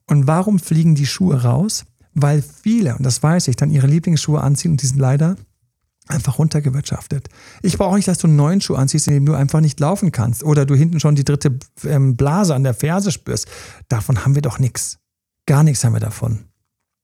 [0.06, 1.84] Und warum fliegen die Schuhe raus?
[2.14, 5.36] Weil viele, und das weiß ich, dann ihre Lieblingsschuhe anziehen und die sind leider
[6.08, 7.28] einfach runtergewirtschaftet.
[7.62, 10.12] Ich brauche nicht, dass du einen neuen Schuh anziehst, in dem du einfach nicht laufen
[10.12, 13.46] kannst oder du hinten schon die dritte ähm, Blase an der Ferse spürst.
[13.88, 14.98] Davon haben wir doch nichts.
[15.46, 16.46] Gar nichts haben wir davon.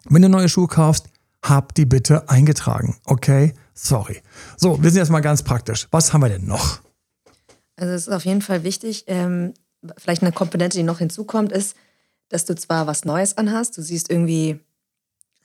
[0.08, 1.08] Wenn du neue Schuhe kaufst,
[1.42, 2.96] hab die bitte eingetragen.
[3.04, 3.54] Okay?
[3.72, 4.20] Sorry.
[4.56, 5.86] So, wir sind jetzt mal ganz praktisch.
[5.90, 6.80] Was haben wir denn noch?
[7.78, 9.04] Also es ist auf jeden Fall wichtig.
[9.06, 9.54] Ähm,
[9.96, 11.76] vielleicht eine Komponente, die noch hinzukommt, ist,
[12.28, 14.60] dass du zwar was Neues anhast, du siehst irgendwie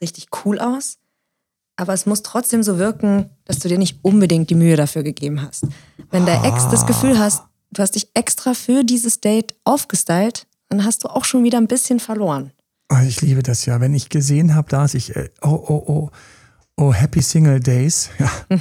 [0.00, 0.98] richtig cool aus,
[1.76, 5.40] aber es muss trotzdem so wirken, dass du dir nicht unbedingt die Mühe dafür gegeben
[5.40, 5.66] hast.
[6.10, 10.84] Wenn der Ex das Gefühl hast, du hast dich extra für dieses Date aufgestylt, dann
[10.84, 12.52] hast du auch schon wieder ein bisschen verloren.
[12.90, 13.80] Oh, ich liebe das ja.
[13.80, 16.10] Wenn ich gesehen habe, dass ich, äh, oh, oh, oh,
[16.76, 18.30] oh, Happy Single Days, ja.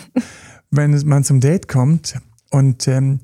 [0.71, 2.15] wenn man zum Date kommt
[2.51, 3.19] und ähm,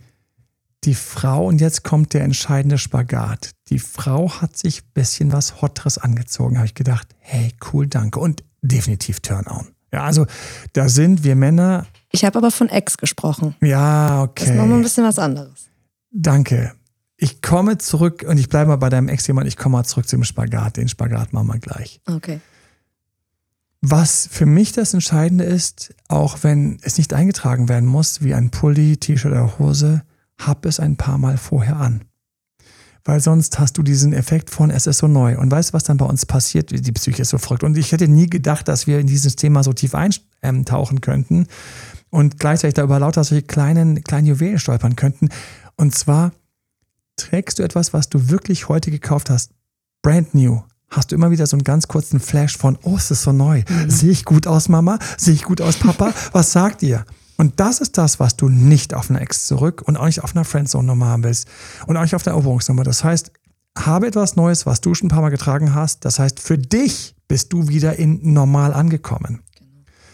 [0.86, 3.52] die Frau, und jetzt kommt der entscheidende Spagat.
[3.70, 6.58] Die Frau hat sich ein bisschen was Hotteres angezogen.
[6.58, 8.20] Habe ich gedacht, hey, cool, danke.
[8.20, 9.68] Und definitiv Turn-on.
[9.92, 10.26] Ja, also
[10.74, 11.86] da sind wir Männer.
[12.12, 13.56] Ich habe aber von Ex gesprochen.
[13.62, 14.46] Ja, okay.
[14.46, 15.70] Das ist nochmal ein bisschen was anderes.
[16.12, 16.74] Danke.
[17.18, 20.24] Ich komme zurück und ich bleibe mal bei deinem Ex-Thema ich komme mal zurück zum
[20.24, 20.78] Spagat.
[20.78, 22.00] Den Spagat machen wir gleich.
[22.06, 22.40] Okay.
[23.82, 28.52] Was für mich das Entscheidende ist, auch wenn es nicht eingetragen werden muss, wie ein
[28.52, 30.04] Pulli, T-Shirt oder Hose,
[30.40, 32.04] hab es ein paar Mal vorher an
[33.06, 35.38] weil sonst hast du diesen Effekt von, es ist so neu.
[35.40, 36.70] Und weißt du, was dann bei uns passiert?
[36.70, 37.64] Die Psyche ist so verrückt.
[37.64, 39.96] Und ich hätte nie gedacht, dass wir in dieses Thema so tief
[40.42, 41.48] eintauchen könnten
[42.10, 45.30] und gleichzeitig da über lauter solche kleinen, kleinen Juwelen stolpern könnten.
[45.76, 46.34] Und zwar
[47.16, 49.52] trägst du etwas, was du wirklich heute gekauft hast,
[50.02, 53.24] brand new, hast du immer wieder so einen ganz kurzen Flash von, oh, es ist
[53.24, 53.64] so neu.
[53.68, 53.90] Mhm.
[53.90, 55.00] Sehe ich gut aus, Mama?
[55.18, 56.14] Sehe ich gut aus, Papa?
[56.32, 57.06] Was sagt ihr?
[57.40, 60.36] Und das ist das, was du nicht auf einer Ex zurück und auch nicht auf
[60.36, 61.48] einer Friendzone-Nummer haben willst
[61.88, 62.84] und auch nicht auf der Eroberungsnummer.
[62.84, 63.32] Das heißt,
[63.78, 66.04] habe etwas Neues, was du schon ein paar Mal getragen hast.
[66.04, 69.40] Das heißt, für dich bist du wieder in normal angekommen.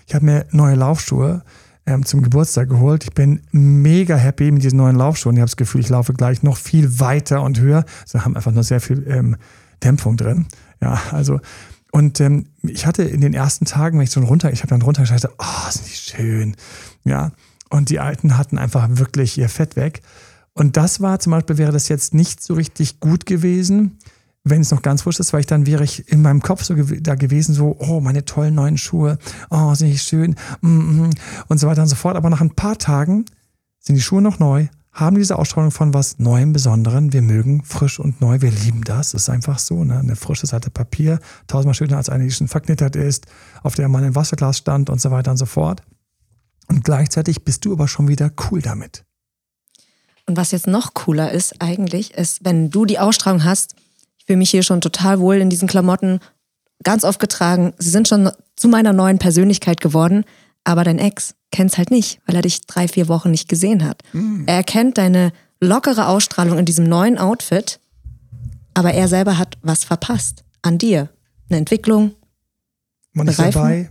[0.05, 1.43] Ich habe mir neue Laufschuhe
[1.87, 3.05] ähm, zum Geburtstag geholt.
[3.05, 5.35] Ich bin mega happy mit diesen neuen Laufschuhen.
[5.35, 7.85] Ich habe das Gefühl, ich laufe gleich noch viel weiter und höher.
[8.05, 9.35] Sie haben einfach nur sehr viel ähm,
[9.83, 10.45] Dämpfung drin.
[10.79, 11.39] Ja, also
[11.95, 14.81] und ähm, ich hatte in den ersten Tagen, wenn ich so runter, ich habe dann
[14.81, 16.57] runtergeschaut, oh, sind die schön.
[17.05, 17.31] Ja.
[17.69, 20.01] Und die Alten hatten einfach wirklich ihr Fett weg.
[20.51, 23.97] Und das war zum Beispiel, wäre das jetzt nicht so richtig gut gewesen,
[24.43, 26.75] wenn es noch ganz frisch ist, weil ich dann wäre ich in meinem Kopf so
[26.75, 29.17] gew da gewesen, so, oh, meine tollen neuen Schuhe,
[29.49, 31.17] oh, sind die schön, mm -mm,
[31.47, 32.17] und so weiter und so fort.
[32.17, 33.23] Aber nach ein paar Tagen
[33.79, 37.11] sind die Schuhe noch neu, haben diese Ausstrahlung von was Neuem, Besonderen.
[37.11, 39.11] Wir mögen frisch und neu, wir lieben das.
[39.11, 39.83] Das ist einfach so.
[39.83, 39.99] Ne?
[39.99, 43.25] Eine frische Seite Papier, tausendmal schöner als eine, die schon verknittert ist,
[43.61, 45.83] auf der mal ein Wasserglas stand und so weiter und so fort.
[46.69, 49.03] Und gleichzeitig bist du aber schon wieder cool damit.
[50.27, 53.75] Und was jetzt noch cooler ist eigentlich, ist, wenn du die Ausstrahlung hast,
[54.17, 56.19] ich fühle mich hier schon total wohl in diesen Klamotten,
[56.83, 60.23] ganz oft getragen, sie sind schon zu meiner neuen Persönlichkeit geworden,
[60.65, 63.85] aber dein Ex kennt es halt nicht, weil er dich drei, vier Wochen nicht gesehen
[63.85, 64.01] hat.
[64.11, 64.43] Mhm.
[64.47, 67.79] Er erkennt deine lockere Ausstrahlung in diesem neuen Outfit,
[68.73, 71.09] aber er selber hat was verpasst an dir.
[71.49, 72.15] Eine Entwicklung.
[73.13, 73.89] Man ist dabei,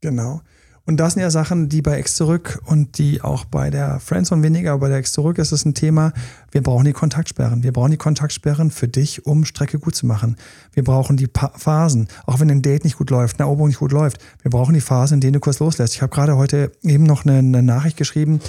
[0.00, 0.42] genau.
[0.86, 4.44] Und das sind ja Sachen, die bei X zurück und die auch bei der Friendzone
[4.44, 6.12] weniger, aber bei der X zurück ist es ein Thema.
[6.52, 7.64] Wir brauchen die Kontaktsperren.
[7.64, 10.36] Wir brauchen die Kontaktsperren für dich, um Strecke gut zu machen.
[10.72, 13.80] Wir brauchen die pa Phasen, auch wenn ein Date nicht gut läuft, eine Eroberung nicht
[13.80, 14.18] gut läuft.
[14.42, 15.94] Wir brauchen die Phasen, in denen du kurz loslässt.
[15.94, 18.40] Ich habe gerade heute eben noch eine, eine Nachricht geschrieben,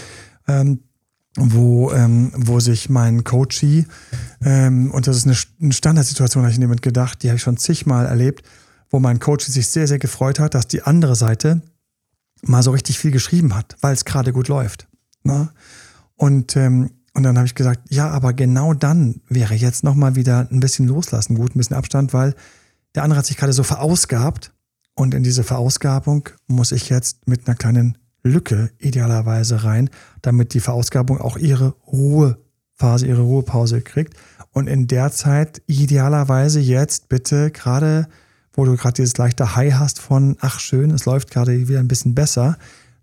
[0.48, 0.82] ähm,
[1.38, 3.88] wo, ähm, wo sich mein Coachie,
[4.44, 7.58] ähm, und das ist eine, eine Standardsituation, habe ich damit gedacht, die habe ich schon
[7.58, 8.46] zigmal erlebt,
[8.92, 11.62] wo mein Coach sich sehr, sehr gefreut hat, dass die andere Seite
[12.44, 14.88] mal so richtig viel geschrieben hat, weil es gerade gut läuft.
[15.24, 15.50] Ne?
[16.16, 20.48] Und, ähm, und dann habe ich gesagt, ja, aber genau dann wäre jetzt nochmal wieder
[20.52, 22.36] ein bisschen loslassen, gut, ein bisschen Abstand, weil
[22.96, 24.52] der andere hat sich gerade so verausgabt
[24.96, 29.90] und in diese Verausgabung muss ich jetzt mit einer kleinen Lücke idealerweise rein,
[30.22, 34.16] damit die Verausgabung auch ihre Ruhephase, ihre Ruhepause kriegt.
[34.52, 38.08] Und in der Zeit idealerweise jetzt bitte gerade
[38.58, 41.88] wo du gerade dieses leichte High hast von, ach schön, es läuft gerade wieder ein
[41.88, 42.58] bisschen besser,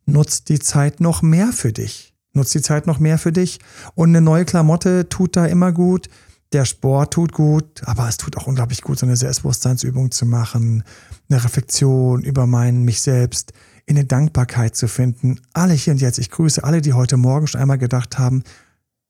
[0.05, 2.13] nutzt die Zeit noch mehr für dich.
[2.33, 3.61] Nutzt die Zeit noch mehr für dich.
[3.95, 6.09] Und eine neue Klamotte tut da immer gut.
[6.53, 10.83] Der Sport tut gut, aber es tut auch unglaublich gut, so eine Selbstbewusstseinsübung zu machen,
[11.29, 13.53] eine Reflexion über meinen, mich selbst,
[13.87, 15.41] in eine Dankbarkeit zu finden.
[15.53, 18.43] Alle hier und jetzt, ich grüße alle, die heute Morgen schon einmal gedacht haben,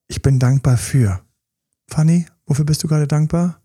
[0.08, 1.20] ich bin dankbar für.
[1.88, 3.63] Fanny, wofür bist du gerade dankbar?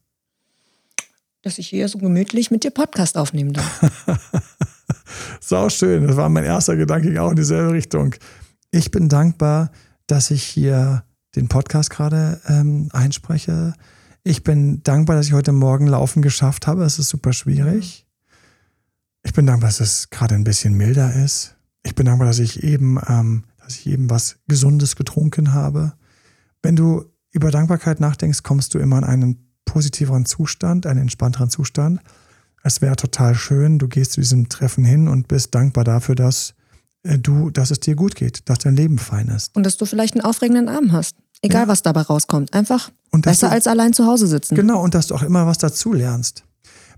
[1.42, 3.82] Dass ich hier so gemütlich mit dir Podcast aufnehmen darf.
[5.40, 6.08] Sau schön.
[6.08, 8.16] Das war mein erster Gedanke auch in dieselbe Richtung.
[8.72, 9.72] Ich bin dankbar,
[10.08, 11.04] dass ich hier
[11.36, 13.74] den Podcast gerade ähm, einspreche.
[14.24, 16.84] Ich bin dankbar, dass ich heute Morgen Laufen geschafft habe.
[16.84, 18.06] Es ist super schwierig.
[19.24, 21.56] Ich bin dankbar, dass es gerade ein bisschen milder ist.
[21.84, 25.94] Ich bin dankbar, dass ich eben, ähm, dass ich eben was Gesundes getrunken habe.
[26.62, 32.02] Wenn du über Dankbarkeit nachdenkst, kommst du immer in einen positiveren Zustand, einen entspannteren Zustand.
[32.64, 36.56] Es wäre total schön, du gehst zu diesem Treffen hin und bist dankbar dafür, dass
[37.04, 39.56] äh, du, dass es dir gut geht, dass dein Leben fein ist.
[39.56, 41.16] Und dass du vielleicht einen aufregenden Abend hast.
[41.42, 41.68] Egal, ja.
[41.68, 42.54] was dabei rauskommt.
[42.54, 44.56] Einfach besser du, als allein zu Hause sitzen.
[44.56, 46.44] Genau, und dass du auch immer was dazu lernst.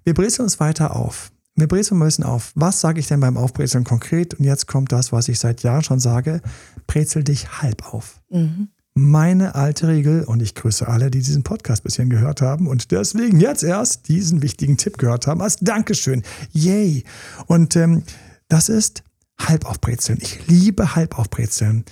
[0.04, 1.32] Wir brezeln uns weiter auf.
[1.56, 2.54] Wir brezeln ein bisschen auf.
[2.56, 4.34] Was sage ich denn beim Aufbrezeln konkret?
[4.36, 6.42] Und jetzt kommt das, was ich seit Jahren schon sage.
[6.88, 8.22] Brezel dich halb auf.
[8.30, 8.70] Mhm
[9.10, 13.40] meine alte Regel und ich grüße alle, die diesen Podcast bisher gehört haben und deswegen
[13.40, 16.24] jetzt erst diesen wichtigen Tipp gehört haben als Dankeschön.
[16.52, 17.04] Yay!
[17.48, 18.04] Und ähm,
[18.48, 19.04] das ist
[19.40, 20.20] Halbaufbrezeln.
[20.22, 21.86] Ich liebe Halbaufbrezeln.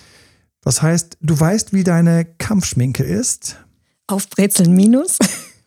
[0.61, 3.57] Das heißt, du weißt, wie deine Kampfschminke ist.
[4.07, 5.17] Aufbrezeln minus.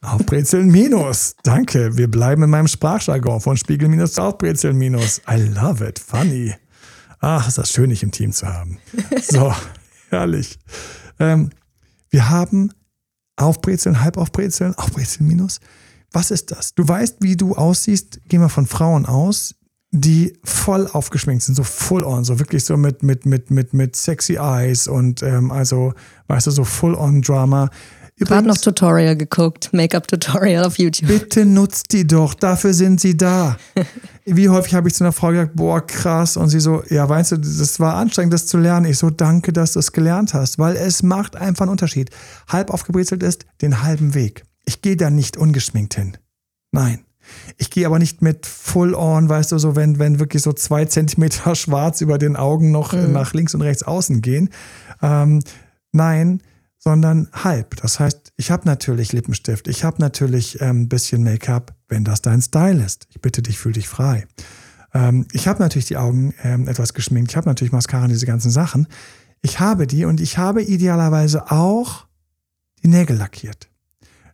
[0.03, 1.36] Aufbrezeln minus.
[1.43, 1.97] Danke.
[1.97, 5.20] Wir bleiben in meinem Sprachjargon von Spiegel minus zu Aufbrezeln minus.
[5.30, 5.99] I love it.
[5.99, 6.55] Funny.
[7.20, 8.78] Ach, ist das schön, dich im Team zu haben.
[9.22, 9.55] So,
[10.11, 10.59] herrlich.
[11.22, 11.50] Ähm,
[12.10, 12.72] wir haben
[13.36, 15.60] Aufbrezeln, Halbaufbrezeln, Aufbrezeln minus.
[16.10, 16.74] Was ist das?
[16.74, 18.20] Du weißt, wie du aussiehst.
[18.28, 19.54] Gehen wir von Frauen aus,
[19.92, 23.96] die voll aufgeschminkt sind, so full on, so wirklich so mit, mit, mit, mit, mit
[23.96, 25.94] sexy eyes und ähm, also,
[26.26, 27.70] weißt du, so full on Drama.
[28.18, 31.08] Gerade noch Tutorial geguckt, Make-up-Tutorial auf YouTube.
[31.08, 33.56] Bitte nutzt die doch, dafür sind sie da.
[34.24, 36.36] Wie häufig habe ich zu einer Frau gesagt, boah, krass.
[36.36, 38.86] Und sie so, ja, weißt du, das war anstrengend, das zu lernen.
[38.86, 42.10] Ich so, danke, dass du es gelernt hast, weil es macht einfach einen Unterschied.
[42.48, 44.44] Halb aufgebrezelt ist, den halben Weg.
[44.64, 46.16] Ich gehe da nicht ungeschminkt hin.
[46.70, 47.04] Nein.
[47.56, 50.84] Ich gehe aber nicht mit Full On, weißt du, so wenn, wenn wirklich so zwei
[50.84, 53.12] Zentimeter schwarz über den Augen noch mhm.
[53.12, 54.50] nach links und rechts außen gehen.
[55.00, 55.42] Ähm,
[55.92, 56.42] nein,
[56.83, 57.76] sondern halb.
[57.76, 62.22] Das heißt, ich habe natürlich Lippenstift, ich habe natürlich ein ähm, bisschen Make-up, wenn das
[62.22, 63.07] dein Style ist.
[63.11, 64.26] Ich bitte dich, fühl dich frei.
[64.93, 68.51] Ähm, ich habe natürlich die Augen ähm, etwas geschminkt, ich habe natürlich Mascara diese ganzen
[68.51, 68.89] Sachen.
[69.43, 72.07] Ich habe die und ich habe idealerweise auch
[72.83, 73.68] die Nägel lackiert.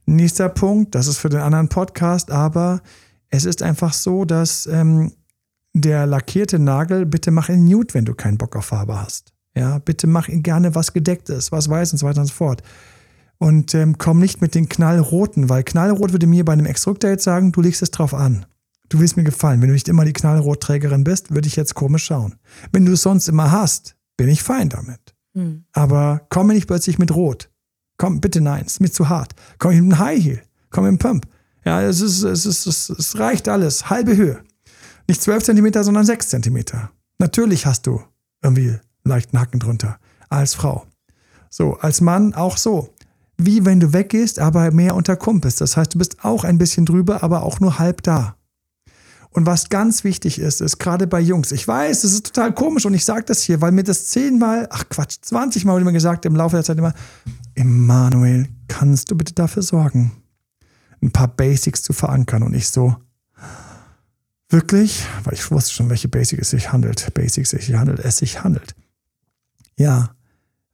[0.06, 2.80] Nächster Punkt, das ist für den anderen Podcast, aber
[3.28, 5.12] es ist einfach so, dass ähm,
[5.74, 9.34] der lackierte Nagel, bitte mach in Nude, wenn du keinen Bock auf Farbe hast.
[9.58, 12.62] Ja, bitte mach gerne was Gedecktes, was weiß und so weiter und so fort.
[13.38, 17.52] Und ähm, komm nicht mit den knallroten, weil knallrot würde mir bei einem Ex-Rückdate sagen,
[17.52, 18.46] du legst es drauf an.
[18.88, 19.60] Du willst mir gefallen.
[19.60, 22.36] Wenn du nicht immer die Knallrotträgerin bist, würde ich jetzt komisch schauen.
[22.72, 25.14] Wenn du es sonst immer hast, bin ich fein damit.
[25.34, 25.64] Hm.
[25.72, 27.50] Aber komm mir nicht plötzlich mit Rot.
[27.98, 29.34] Komm, bitte nein, es ist mir zu hart.
[29.58, 30.42] Komm mit einem High Heel.
[30.70, 31.26] Komm mit einem Pump.
[31.64, 33.90] Ja, es, ist, es, ist, es, es reicht alles.
[33.90, 34.40] Halbe Höhe.
[35.06, 36.90] Nicht 12 Zentimeter, sondern 6 Zentimeter.
[37.18, 38.02] Natürlich hast du
[38.42, 38.78] irgendwie
[39.08, 39.98] leichten Hacken drunter.
[40.28, 40.86] Als Frau.
[41.50, 42.94] So, als Mann auch so.
[43.36, 45.56] Wie wenn du weggehst, aber mehr unter Kumpels.
[45.56, 48.34] Das heißt, du bist auch ein bisschen drüber, aber auch nur halb da.
[49.30, 52.86] Und was ganz wichtig ist, ist gerade bei Jungs, ich weiß, das ist total komisch
[52.86, 55.92] und ich sage das hier, weil mir das zehnmal, ach Quatsch, 20 Mal wurde mir
[55.92, 56.94] gesagt im Laufe der Zeit immer,
[57.54, 60.12] Emanuel, kannst du bitte dafür sorgen,
[61.02, 62.42] ein paar Basics zu verankern?
[62.42, 62.96] Und ich so,
[64.48, 65.04] wirklich?
[65.24, 67.12] Weil ich wusste schon, welche Basics es sich handelt.
[67.14, 68.74] Basics es sich handelt, es sich handelt.
[69.78, 70.10] Ja,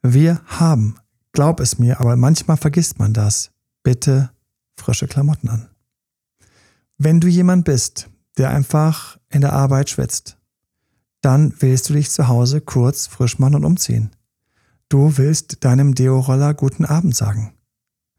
[0.02, 0.96] wir haben,
[1.32, 3.50] glaub es mir, aber manchmal vergisst man das,
[3.82, 4.30] bitte
[4.76, 5.68] frische Klamotten an.
[6.96, 10.38] Wenn du jemand bist, der einfach in der Arbeit schwitzt,
[11.20, 14.10] dann willst du dich zu Hause kurz frisch machen und umziehen.
[14.88, 17.52] Du willst deinem Deo-Roller guten Abend sagen.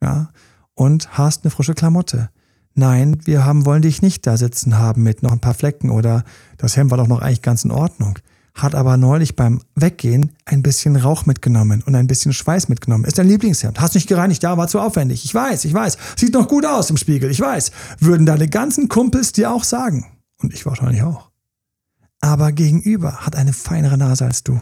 [0.01, 0.29] Ja,
[0.75, 2.29] und hast eine frische Klamotte.
[2.75, 6.23] Nein, wir haben, wollen dich nicht da sitzen haben mit noch ein paar Flecken oder
[6.57, 8.19] das Hemd war doch noch eigentlich ganz in Ordnung.
[8.56, 13.03] Hat aber neulich beim Weggehen ein bisschen Rauch mitgenommen und ein bisschen Schweiß mitgenommen.
[13.03, 13.80] Ist dein Lieblingshemd.
[13.80, 15.26] Hast nicht gereinigt, ja, war zu aufwendig.
[15.26, 15.97] Ich weiß, ich weiß.
[16.16, 17.72] Sieht noch gut aus im Spiegel, ich weiß.
[17.99, 20.06] Würden deine ganzen Kumpels dir auch sagen.
[20.41, 21.30] Und ich wahrscheinlich auch.
[22.22, 24.60] Aber gegenüber hat eine feinere Nase als du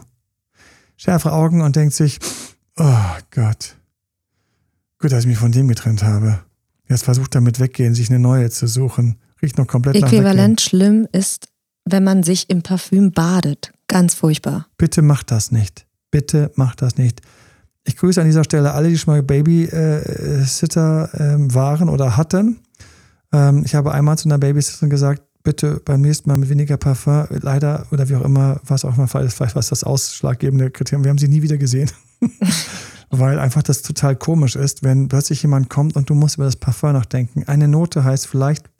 [0.96, 2.18] schärfere Augen und denkt sich,
[2.78, 2.96] oh
[3.30, 3.76] Gott,
[4.98, 6.40] gut, dass ich mich von dem getrennt habe.
[6.88, 9.18] Jetzt versucht er mit weggehen, sich eine neue zu suchen.
[9.42, 11.48] Riecht noch komplett Äquivalent schlimm ist,
[11.84, 13.72] wenn man sich im Parfüm badet.
[13.88, 14.66] Ganz furchtbar.
[14.76, 15.86] Bitte macht das nicht.
[16.10, 17.20] Bitte macht das nicht.
[17.84, 22.60] Ich grüße an dieser Stelle alle, die schon mal Babysitter äh, waren oder hatten.
[23.32, 27.26] Ähm, ich habe einmal zu einer Babysitterin gesagt, bitte beim nächsten Mal mit weniger Parfum,
[27.28, 31.04] leider oder wie auch immer, was auch immer Fall ist, vielleicht was das ausschlaggebende Kriterium.
[31.04, 31.90] Wir haben sie nie wieder gesehen.
[33.10, 36.56] Weil einfach das total komisch ist, wenn plötzlich jemand kommt und du musst über das
[36.56, 37.44] Parfum nachdenken.
[37.46, 38.70] Eine Note heißt vielleicht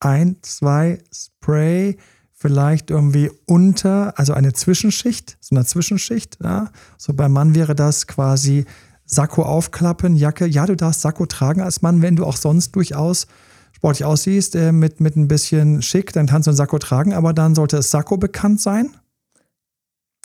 [0.00, 1.96] ein, zwei Spray,
[2.40, 6.38] vielleicht irgendwie unter, also eine Zwischenschicht, so eine Zwischenschicht.
[6.42, 6.70] Ja?
[6.96, 8.64] So beim Mann wäre das quasi
[9.04, 10.46] Sakko aufklappen, Jacke.
[10.46, 13.26] Ja, du darfst Sakko tragen als Mann, wenn du auch sonst durchaus
[13.72, 17.34] sportlich aussiehst, äh, mit, mit ein bisschen schick, dann kannst du ein Sakko tragen, aber
[17.34, 18.96] dann sollte das Sakko bekannt sein.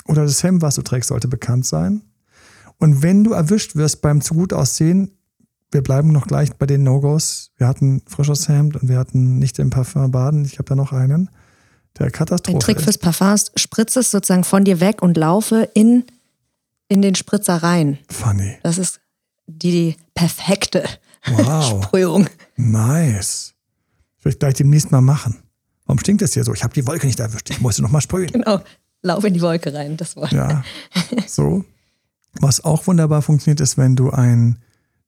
[0.08, 2.02] Oder das Hemd, was du trägst, sollte bekannt sein.
[2.78, 5.12] Und wenn du erwischt wirst beim zu gut aussehen,
[5.72, 7.52] wir bleiben noch gleich bei den No-Gos.
[7.58, 10.46] Wir hatten frisches Hemd und wir hatten nicht im Parfum baden.
[10.46, 11.30] Ich habe da noch einen.
[12.00, 12.58] Der Katastrophe.
[12.58, 16.04] Ein Trick fürs Parfum ist, spritze es sozusagen von dir weg und laufe in,
[16.88, 18.00] in den Spritzer rein.
[18.10, 18.58] Funny.
[18.64, 19.00] Das ist
[19.48, 20.84] die perfekte
[21.28, 21.84] Wow.
[21.86, 22.28] Sprühung.
[22.56, 23.54] Nice.
[24.18, 25.42] Vielleicht gleich demnächst mal machen.
[25.86, 26.54] Warum stinkt es hier so?
[26.54, 27.50] Ich habe die Wolke nicht erwischt.
[27.50, 28.32] Ich musste noch mal sprühen.
[28.32, 28.62] Genau.
[29.02, 30.32] Lauf in die Wolke rein, das Wort.
[30.32, 30.64] Ja.
[31.28, 31.64] So.
[32.42, 34.58] Was auch wunderbar funktioniert, ist, wenn du ein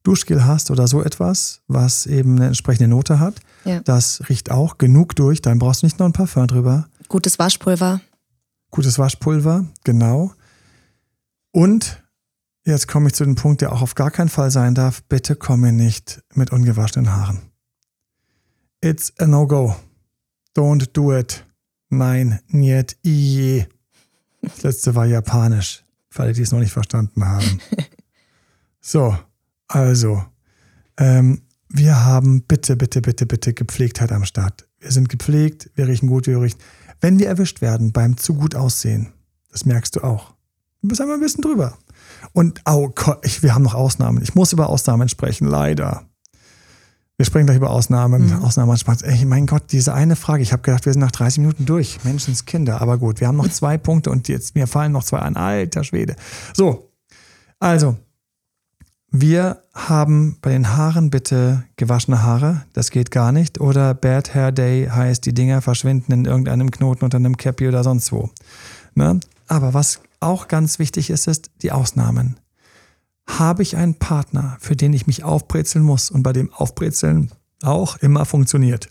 [0.03, 3.39] Duschgel hast oder so etwas, was eben eine entsprechende Note hat.
[3.65, 3.81] Ja.
[3.81, 5.41] Das riecht auch genug durch.
[5.41, 6.87] Dann brauchst du nicht noch ein Parfum drüber.
[7.09, 8.01] Gutes Waschpulver.
[8.71, 10.33] Gutes Waschpulver, genau.
[11.51, 12.01] Und
[12.67, 15.01] Jetzt komme ich zu dem Punkt, der auch auf gar keinen Fall sein darf.
[15.03, 17.39] Bitte komme nicht mit ungewaschenen Haaren.
[18.81, 19.73] It's a no-go.
[20.53, 21.45] Don't do it.
[21.87, 23.69] Nein, niet, iye.
[24.41, 27.61] Das letzte war japanisch, für alle, die es noch nicht verstanden haben.
[28.79, 29.17] So,
[29.67, 30.23] also,
[30.97, 34.67] ähm, wir haben bitte, bitte, bitte, bitte Gepflegtheit am Start.
[34.79, 36.59] Wir sind gepflegt, wir riechen gut, wir riechen.
[37.01, 39.13] Wenn wir erwischt werden beim zu gut aussehen,
[39.51, 40.33] das merkst du auch.
[40.81, 41.77] Du bist einmal ein bisschen drüber.
[42.33, 42.91] Und oh,
[43.23, 44.21] ich, wir haben noch Ausnahmen.
[44.23, 46.05] Ich muss über Ausnahmen sprechen, leider.
[47.17, 48.27] Wir sprechen gleich über Ausnahmen.
[48.27, 48.43] Mhm.
[48.43, 48.77] Ausnahmen.
[49.01, 50.43] Ey, mein Gott, diese eine Frage.
[50.43, 52.03] Ich habe gedacht, wir sind nach 30 Minuten durch.
[52.03, 52.79] Menschenskinder.
[52.79, 55.35] Aber gut, wir haben noch zwei Punkte und jetzt mir fallen noch zwei an.
[55.35, 56.15] Alter Schwede.
[56.53, 56.91] So,
[57.59, 57.97] also,
[59.21, 62.65] wir haben bei den Haaren bitte gewaschene Haare.
[62.73, 63.59] Das geht gar nicht.
[63.59, 67.83] Oder Bad Hair Day heißt, die Dinger verschwinden in irgendeinem Knoten unter einem Cappy oder
[67.83, 68.29] sonst wo.
[68.95, 69.19] Ne?
[69.47, 72.39] Aber was auch ganz wichtig ist, ist die Ausnahmen.
[73.27, 77.31] Habe ich einen Partner, für den ich mich aufbrezeln muss und bei dem Aufbrezeln
[77.63, 78.89] auch immer funktioniert?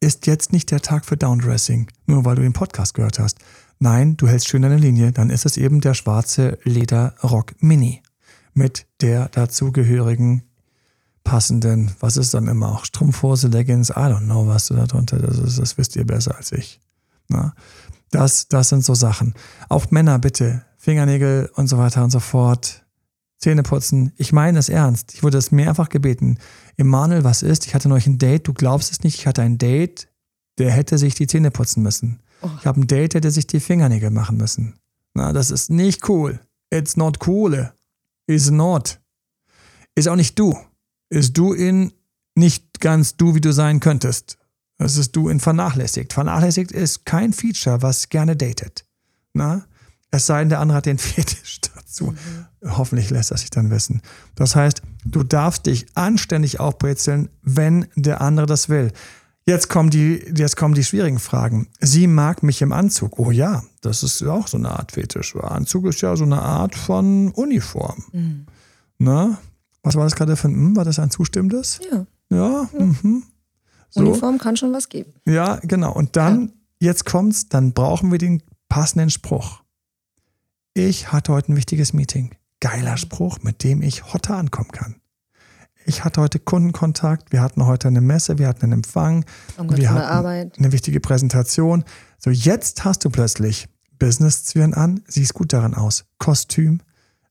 [0.00, 3.38] Ist jetzt nicht der Tag für Downdressing, nur weil du den Podcast gehört hast.
[3.78, 8.03] Nein, du hältst schön deine Linie, dann ist es eben der schwarze Lederrock Mini
[8.54, 10.44] mit der dazugehörigen
[11.24, 15.18] passenden, was ist dann immer auch, Strumpfhose, Leggings, I don't know, was du da drunter,
[15.18, 16.80] das, ist, das wisst ihr besser als ich.
[17.28, 17.54] Na?
[18.10, 19.34] Das, das sind so Sachen.
[19.68, 22.84] Auch Männer bitte, Fingernägel und so weiter und so fort.
[23.38, 24.12] Zähne putzen.
[24.16, 25.14] Ich meine es ernst.
[25.14, 26.38] Ich wurde es mehrfach gebeten.
[26.76, 27.66] Emanuel, was ist?
[27.66, 28.46] Ich hatte neulich ein Date.
[28.46, 29.18] Du glaubst es nicht.
[29.18, 30.08] Ich hatte ein Date.
[30.58, 32.20] Der hätte sich die Zähne putzen müssen.
[32.42, 32.50] Oh.
[32.60, 34.78] Ich habe ein Date, der hätte sich die Fingernägel machen müssen.
[35.14, 36.40] Na, das ist nicht cool.
[36.70, 37.72] It's not cool.
[38.26, 39.00] Is not.
[39.94, 40.58] Ist auch nicht du.
[41.10, 41.92] Ist du in
[42.34, 44.38] nicht ganz du, wie du sein könntest.
[44.78, 46.12] Das ist du in vernachlässigt.
[46.12, 48.84] Vernachlässigt ist kein Feature, was gerne datet.
[49.32, 49.64] Na?
[50.10, 52.14] Es sei denn, der andere hat den Fetisch dazu.
[52.64, 54.02] Hoffentlich lässt er sich dann wissen.
[54.34, 58.92] Das heißt, du darfst dich anständig aufbrezeln, wenn der andere das will.
[59.46, 61.68] Jetzt kommen die, jetzt kommen die schwierigen Fragen.
[61.78, 63.18] Sie mag mich im Anzug.
[63.18, 65.36] Oh ja, das ist auch so eine Art Fetisch.
[65.36, 68.04] Anzug ist ja so eine Art von Uniform.
[68.12, 68.46] Mhm.
[68.98, 69.38] Na?
[69.82, 71.78] Was war das gerade für ein, war das ein zustimmendes?
[71.90, 73.24] Ja, Ja, mhm.
[73.90, 74.00] So.
[74.00, 75.12] Uniform kann schon was geben.
[75.26, 75.92] Ja, genau.
[75.92, 79.62] Und dann, jetzt kommt's, dann brauchen wir den passenden Spruch.
[80.72, 82.34] Ich hatte heute ein wichtiges Meeting.
[82.60, 84.96] Geiler Spruch, mit dem ich hotter ankommen kann.
[85.86, 89.24] Ich hatte heute Kundenkontakt, wir hatten heute eine Messe, wir hatten einen Empfang,
[89.56, 90.58] Irgendwas wir hatten Arbeit.
[90.58, 91.84] eine wichtige Präsentation.
[92.18, 93.68] So, jetzt hast du plötzlich
[93.98, 96.04] Business-Zwirn an, siehst gut daran aus.
[96.18, 96.80] Kostüm,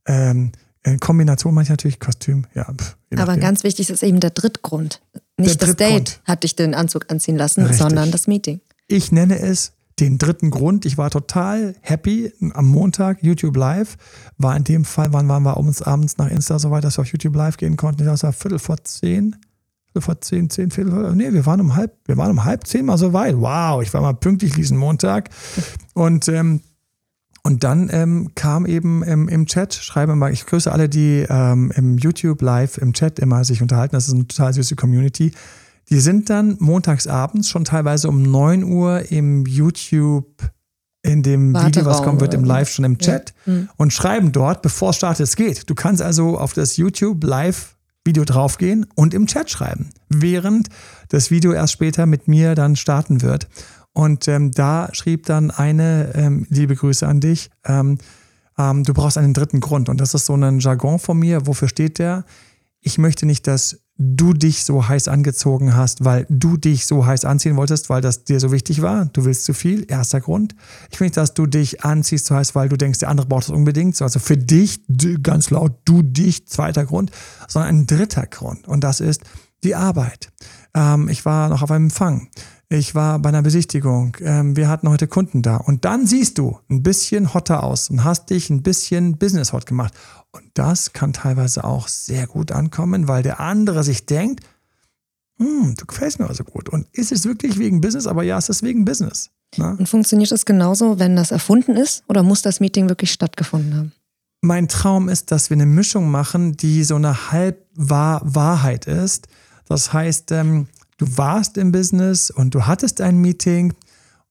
[0.06, 0.52] ähm,
[0.86, 2.66] in Kombination manchmal natürlich Kostüm, ja.
[2.74, 5.02] Pff, Aber ganz wichtig ist eben der Drittgrund.
[5.38, 6.10] Nicht Der das Drittgrund.
[6.10, 7.80] Date hat dich den Anzug anziehen lassen, Richtig.
[7.80, 8.60] sondern das Meeting.
[8.88, 10.86] Ich nenne es den dritten Grund.
[10.86, 13.98] Ich war total happy am Montag, YouTube Live.
[14.38, 17.04] War in dem Fall, wann waren wir uns abends nach Insta so weit, dass wir
[17.04, 18.06] auf YouTube Live gehen konnten?
[18.06, 19.36] Das war Viertel vor zehn.
[19.86, 22.66] Viertel vor zehn, zehn, Viertel vor, nee, wir waren um halb, wir waren um halb
[22.66, 23.36] zehn mal so weit.
[23.38, 25.30] Wow, ich war mal pünktlich diesen Montag.
[25.94, 26.62] Und, ähm,
[27.44, 31.72] und dann ähm, kam eben ähm, im Chat, schreibe mal, ich grüße alle, die ähm,
[31.76, 33.96] im YouTube Live im Chat immer sich unterhalten.
[33.96, 35.34] Das ist eine total süße Community.
[35.94, 40.26] Die sind dann montags abends schon teilweise um 9 Uhr im YouTube,
[41.04, 42.44] in dem Video, was Warteraum kommen wird, im.
[42.44, 43.36] Live schon im Chat
[43.78, 45.70] und schreiben dort, bevor es startet, es geht.
[45.70, 50.70] Du kannst also auf das YouTube Live Video draufgehen und im Chat schreiben, während
[51.10, 53.48] das Video erst später mit mir dann starten wird.
[53.92, 58.00] Und ähm, da schrieb dann eine, ähm, liebe Grüße an dich, ähm,
[58.58, 59.90] ähm, du brauchst einen dritten Grund.
[59.90, 61.46] Und das ist so ein Jargon von mir.
[61.46, 62.26] Wofür steht der?
[62.82, 67.26] Ich möchte nicht, dass du dich so heiß angezogen hast, weil du dich so heiß
[67.26, 69.06] anziehen wolltest, weil das dir so wichtig war.
[69.06, 70.56] Du willst zu viel, erster Grund.
[70.92, 73.46] Ich will nicht, dass du dich anziehst so heiß, weil du denkst, der andere braucht
[73.46, 73.96] es unbedingt.
[73.96, 74.82] So, Also für dich,
[75.22, 77.12] ganz laut, du dich, zweiter Grund,
[77.48, 78.68] sondern ein dritter Grund.
[78.68, 79.22] Und das ist
[79.64, 80.32] die Arbeit.
[80.74, 82.28] Ähm, ich war noch auf einem Empfang.
[82.70, 84.18] Ich war bei einer Besichtigung.
[84.22, 85.58] Ähm, wir hatten heute Kunden da.
[85.58, 89.66] Und dann siehst du ein bisschen hotter aus und hast dich ein bisschen Business hot
[89.66, 89.94] gemacht.
[90.34, 94.42] Und das kann teilweise auch sehr gut ankommen, weil der andere sich denkt,
[95.38, 96.70] hm, du gefällst mir also gut.
[96.70, 98.08] Und ist es wirklich wegen Business?
[98.08, 99.30] Aber ja, es ist wegen Business.
[99.58, 99.76] Ne?
[99.78, 102.04] Und funktioniert das genauso, wenn das erfunden ist?
[102.08, 103.92] Oder muss das Meeting wirklich stattgefunden haben?
[104.42, 109.28] Mein Traum ist, dass wir eine Mischung machen, die so eine Halbwahrheit ist.
[109.68, 110.68] Das heißt, ähm,
[110.98, 113.74] du warst im Business und du hattest ein Meeting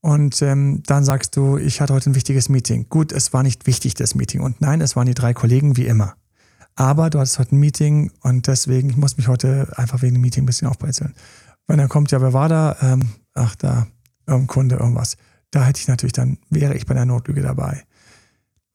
[0.03, 2.87] und ähm, dann sagst du, ich hatte heute ein wichtiges Meeting.
[2.89, 4.41] Gut, es war nicht wichtig, das Meeting.
[4.41, 6.17] Und nein, es waren die drei Kollegen wie immer.
[6.75, 10.23] Aber du hattest heute ein Meeting und deswegen, ich muss mich heute einfach wegen dem
[10.23, 11.15] Meeting ein bisschen aufbrezeln.
[11.69, 12.77] Wenn dann kommt, ja, wer war da?
[12.83, 13.87] Ähm, ach, da,
[14.27, 15.17] irgendein Kunde, irgendwas.
[15.53, 17.85] Da hätte ich natürlich dann, wäre ich bei der Notlüge dabei.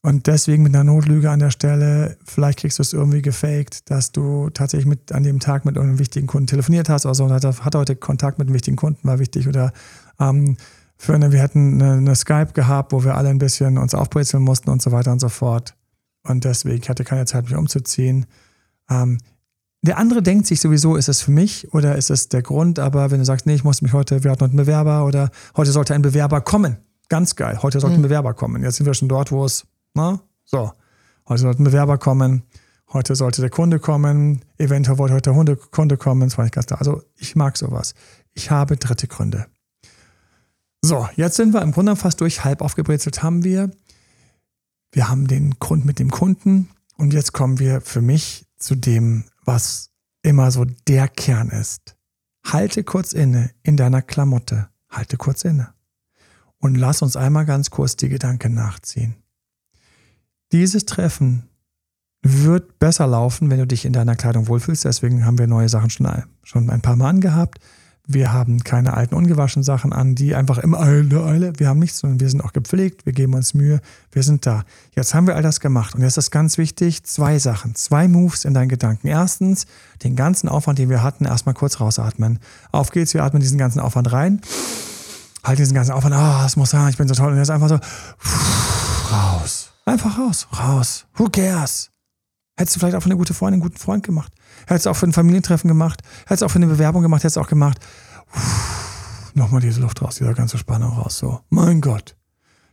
[0.01, 4.13] Und deswegen mit einer Notlüge an der Stelle, vielleicht kriegst du es irgendwie gefaked, dass
[4.13, 7.33] du tatsächlich mit an dem Tag mit irgendeinem wichtigen Kunden telefoniert hast oder so und
[7.33, 9.49] hat, hat heute Kontakt mit einem wichtigen Kunden, war wichtig.
[9.49, 9.73] Oder
[10.21, 10.55] ähm,
[10.97, 14.43] für eine, wir hätten eine, eine Skype gehabt, wo wir alle ein bisschen uns aufbrezeln
[14.43, 15.75] mussten und so weiter und so fort.
[16.23, 18.25] Und deswegen ich hatte keine Zeit, mich umzuziehen.
[18.89, 19.19] Ähm,
[19.83, 23.11] der andere denkt sich sowieso, ist es für mich oder ist es der Grund, aber
[23.11, 25.71] wenn du sagst, nee, ich muss mich heute, wir hatten heute einen Bewerber oder heute
[25.71, 26.77] sollte ein Bewerber kommen.
[27.09, 28.63] Ganz geil, heute sollte ein Bewerber kommen.
[28.63, 30.73] Jetzt sind wir schon dort, wo es, na, so,
[31.29, 32.43] heute sollte ein Bewerber kommen,
[32.91, 36.55] heute sollte der Kunde kommen, eventuell wollte heute der Hunde, Kunde kommen, das war nicht
[36.55, 36.79] ganz klar.
[36.79, 37.93] Also ich mag sowas.
[38.33, 39.45] Ich habe dritte Gründe.
[40.81, 43.71] So, jetzt sind wir im Grunde fast durch, halb aufgebrezelt haben wir.
[44.91, 49.25] Wir haben den Grund mit dem Kunden und jetzt kommen wir für mich zu dem,
[49.43, 51.95] was immer so der Kern ist.
[52.45, 54.69] Halte kurz inne in deiner Klamotte.
[54.89, 55.73] Halte kurz inne.
[56.59, 59.15] Und lass uns einmal ganz kurz die Gedanken nachziehen.
[60.51, 61.49] Dieses Treffen
[62.23, 64.85] wird besser laufen, wenn du dich in deiner Kleidung wohlfühlst.
[64.85, 67.59] Deswegen haben wir neue Sachen schon, ein paar Mal angehabt.
[68.09, 71.53] Wir haben keine alten, ungewaschenen Sachen an, die einfach im Eile, Eile.
[71.57, 73.81] Wir haben nichts, sondern wir sind auch gepflegt, wir geben uns Mühe,
[74.13, 74.63] wir sind da.
[74.95, 78.45] Jetzt haben wir all das gemacht und jetzt ist ganz wichtig, zwei Sachen, zwei Moves
[78.45, 79.07] in deinen Gedanken.
[79.07, 79.65] Erstens,
[80.05, 82.39] den ganzen Aufwand, den wir hatten, erstmal kurz rausatmen.
[82.71, 84.39] Auf geht's, wir atmen diesen ganzen Aufwand rein.
[85.43, 87.33] Halt diesen ganzen Aufwand, ah, es muss sein, ich bin so toll.
[87.33, 87.79] Und jetzt einfach so,
[89.11, 89.71] raus.
[89.85, 91.05] Einfach raus, raus.
[91.15, 91.91] Who cares?
[92.57, 94.31] Hättest du vielleicht auch für eine gute Freundin, einen guten Freund gemacht.
[94.67, 96.01] Hättest du auch für ein Familientreffen gemacht.
[96.25, 97.23] Hättest du auch für eine Bewerbung gemacht.
[97.23, 97.79] Hättest du auch gemacht.
[99.33, 101.17] Nochmal diese Luft raus, dieser ganze Spannung raus.
[101.17, 102.15] So, mein Gott.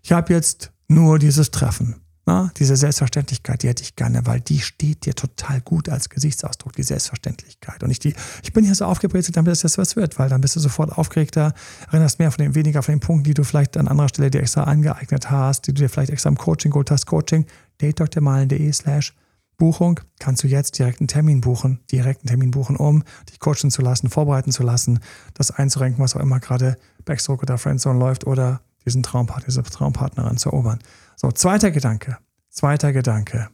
[0.02, 1.96] Ich habe jetzt nur dieses Treffen.
[2.26, 6.72] Na, diese Selbstverständlichkeit, die hätte ich gerne, weil die steht dir total gut als Gesichtsausdruck,
[6.72, 7.82] die Selbstverständlichkeit.
[7.82, 10.40] Und ich, die, ich bin hier so aufgebrezelt, damit das jetzt was wird, weil dann
[10.40, 11.52] bist du sofort aufgeregter,
[11.88, 14.40] erinnerst mehr von dem, weniger von den Punkten, die du vielleicht an anderer Stelle dir
[14.40, 17.04] extra angeeignet hast, die du dir vielleicht extra im Coaching geholt hast.
[17.04, 17.44] Coaching,
[17.76, 19.14] datedoktormalen.de slash
[19.56, 23.70] Buchung kannst du jetzt direkt einen Termin buchen, direkt einen Termin buchen, um dich coachen
[23.70, 25.00] zu lassen, vorbereiten zu lassen,
[25.34, 30.36] das einzurenken, was auch immer gerade Backstroke oder Friendzone läuft oder diesen Traumpart, diese Traumpartnerin
[30.36, 30.80] zu erobern.
[31.16, 32.18] So, zweiter Gedanke,
[32.50, 33.48] zweiter Gedanke,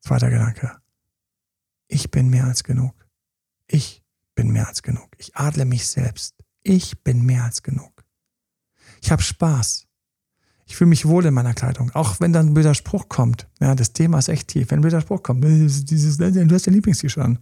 [0.00, 0.76] zweiter Gedanke.
[1.88, 2.94] Ich bin mehr als genug.
[3.66, 4.02] Ich
[4.34, 5.08] bin mehr als genug.
[5.18, 6.34] Ich adle mich selbst.
[6.62, 8.04] Ich bin mehr als genug.
[9.02, 9.86] Ich habe Spaß.
[10.72, 11.90] Ich fühle mich wohl in meiner Kleidung.
[11.90, 13.46] Auch wenn dann ein Widerspruch kommt.
[13.60, 14.70] Ja, das Thema ist echt tief.
[14.70, 15.84] Wenn ein Widerspruch kommt, dieses,
[16.16, 17.38] du hast dein Lieblings-T-Shirt an.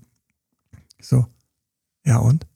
[1.01, 1.29] So.
[2.05, 2.49] Ja und?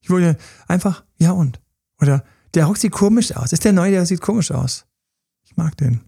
[0.00, 1.60] Ich wollte einfach, ja und?
[2.00, 2.22] Oder
[2.54, 3.52] der Rock sieht komisch aus.
[3.52, 4.86] Ist der neue, der sieht komisch aus.
[5.42, 6.02] Ich mag den.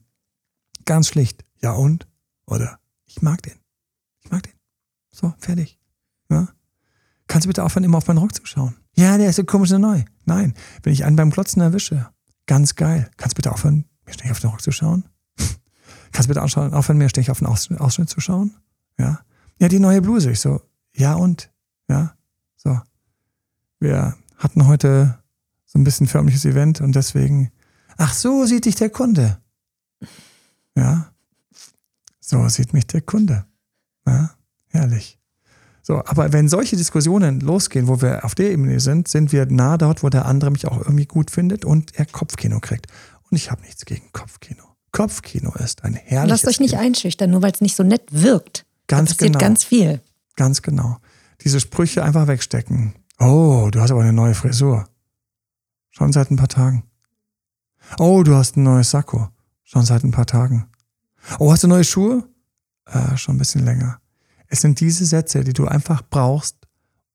[0.84, 1.44] Ganz schlicht.
[1.60, 2.06] Ja und?
[2.46, 3.58] Oder ich mag den.
[4.22, 4.54] Ich mag den.
[5.10, 5.80] So, fertig.
[6.30, 6.46] Ja?
[7.26, 8.76] Kannst du bitte aufhören, immer auf meinen Rock zu schauen?
[8.94, 10.04] Ja, der ist so komisch und neu.
[10.24, 10.54] Nein,
[10.84, 12.10] wenn ich einen beim Klotzen erwische,
[12.48, 13.08] ganz geil.
[13.16, 15.04] Kannst du bitte aufhören, mir ständig auf den Rock zu schauen?
[16.12, 18.56] Kannst bitte aufhören, mir ständig auf den Ausschnitt zu schauen?
[18.98, 19.20] Ja.
[19.60, 20.32] Ja, die neue Bluse.
[20.32, 20.60] Ich so,
[20.92, 21.52] ja und?
[21.88, 22.16] Ja.
[22.56, 22.80] So.
[23.78, 25.18] Wir hatten heute
[25.64, 27.52] so ein bisschen förmliches Event und deswegen,
[27.96, 29.38] ach so sieht dich der Kunde.
[30.74, 31.12] Ja,
[32.20, 33.46] so sieht mich der Kunde.
[34.06, 34.30] Ja,
[34.68, 35.17] herrlich.
[35.88, 39.78] So, aber wenn solche Diskussionen losgehen, wo wir auf der Ebene sind, sind wir nah
[39.78, 42.88] dort, wo der andere mich auch irgendwie gut findet und er Kopfkino kriegt.
[43.30, 44.64] Und ich habe nichts gegen Kopfkino.
[44.92, 46.42] Kopfkino ist ein herrliches.
[46.42, 46.82] Lasst euch nicht Kino.
[46.82, 48.66] einschüchtern, nur weil es nicht so nett wirkt.
[48.86, 49.38] Ganz da passiert genau.
[49.38, 50.02] ganz viel.
[50.36, 50.98] Ganz genau.
[51.40, 52.92] Diese Sprüche einfach wegstecken.
[53.18, 54.86] Oh, du hast aber eine neue Frisur.
[55.88, 56.82] Schon seit ein paar Tagen.
[57.98, 59.28] Oh, du hast ein neues Sakko.
[59.64, 60.68] Schon seit ein paar Tagen.
[61.38, 62.28] Oh, hast du neue Schuhe?
[62.84, 64.02] Äh, schon ein bisschen länger.
[64.48, 66.56] Es sind diese Sätze, die du einfach brauchst,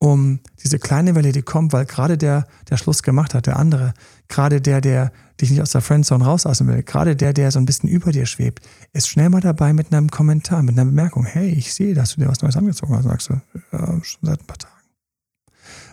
[0.04, 3.94] um diese kleine Welle, die kommt, weil gerade der, der Schluss gemacht hat, der andere,
[4.28, 7.66] gerade der, der dich nicht aus der Friendzone rauslassen will, gerade der, der so ein
[7.66, 11.26] bisschen über dir schwebt, ist schnell mal dabei mit einem Kommentar, mit einer Bemerkung.
[11.26, 13.06] Hey, ich sehe, dass du dir was Neues angezogen hast.
[13.06, 14.74] Sagst du, ja, schon seit ein paar Tagen.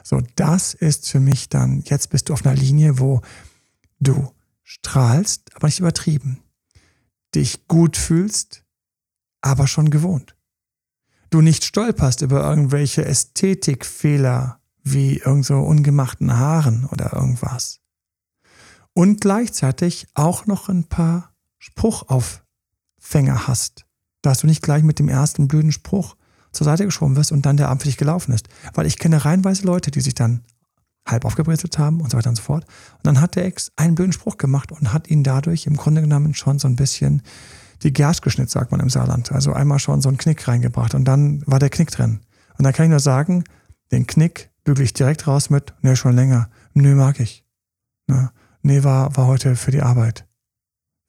[0.02, 3.20] So, das ist für mich dann, jetzt bist du auf einer Linie, wo
[4.00, 4.32] du
[4.64, 6.40] strahlst, aber nicht übertrieben.
[7.36, 8.64] Dich gut fühlst,
[9.40, 10.34] aber schon gewohnt.
[11.30, 17.80] Du nicht stolperst über irgendwelche Ästhetikfehler wie irgend so ungemachten Haaren oder irgendwas.
[18.92, 23.86] Und gleichzeitig auch noch ein paar Spruchauffänger hast,
[24.22, 26.16] dass du nicht gleich mit dem ersten blöden Spruch
[26.52, 28.48] zur Seite geschoben wirst und dann der Abend für dich gelaufen ist.
[28.74, 30.42] Weil ich kenne reihenweise Leute, die sich dann
[31.06, 32.64] halb aufgebrezelt haben und so weiter und so fort.
[32.96, 36.00] Und dann hat der Ex einen blöden Spruch gemacht und hat ihn dadurch im Grunde
[36.00, 37.22] genommen schon so ein bisschen
[37.82, 39.32] die Gerst geschnitzt, sagt man im Saarland.
[39.32, 42.20] Also einmal schon so einen Knick reingebracht und dann war der Knick drin.
[42.58, 43.44] Und da kann ich nur sagen,
[43.90, 46.50] den Knick bügel ich direkt raus mit, nee, schon länger.
[46.74, 47.44] Nee, mag ich.
[48.06, 48.30] Ne?
[48.62, 50.26] Nee, war, war heute für die Arbeit.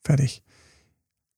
[0.04, 0.42] Fertig.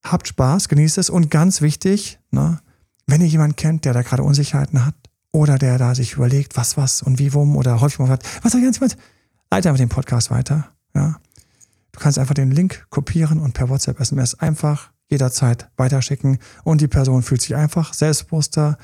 [0.03, 2.59] Habt Spaß, genießt es und ganz wichtig, ne,
[3.07, 4.95] wenn ihr jemanden kennt, der da gerade Unsicherheiten hat
[5.31, 8.51] oder der da sich überlegt, was, was und wie, wo oder häufig mal fragt, was
[8.51, 8.97] soll ich ganz mit?
[9.51, 10.71] Leite einfach den Podcast weiter.
[10.93, 11.19] Ja.
[11.91, 16.87] Du kannst einfach den Link kopieren und per WhatsApp SMS einfach jederzeit weiterschicken und die
[16.87, 18.77] Person fühlt sich einfach selbstbewusster,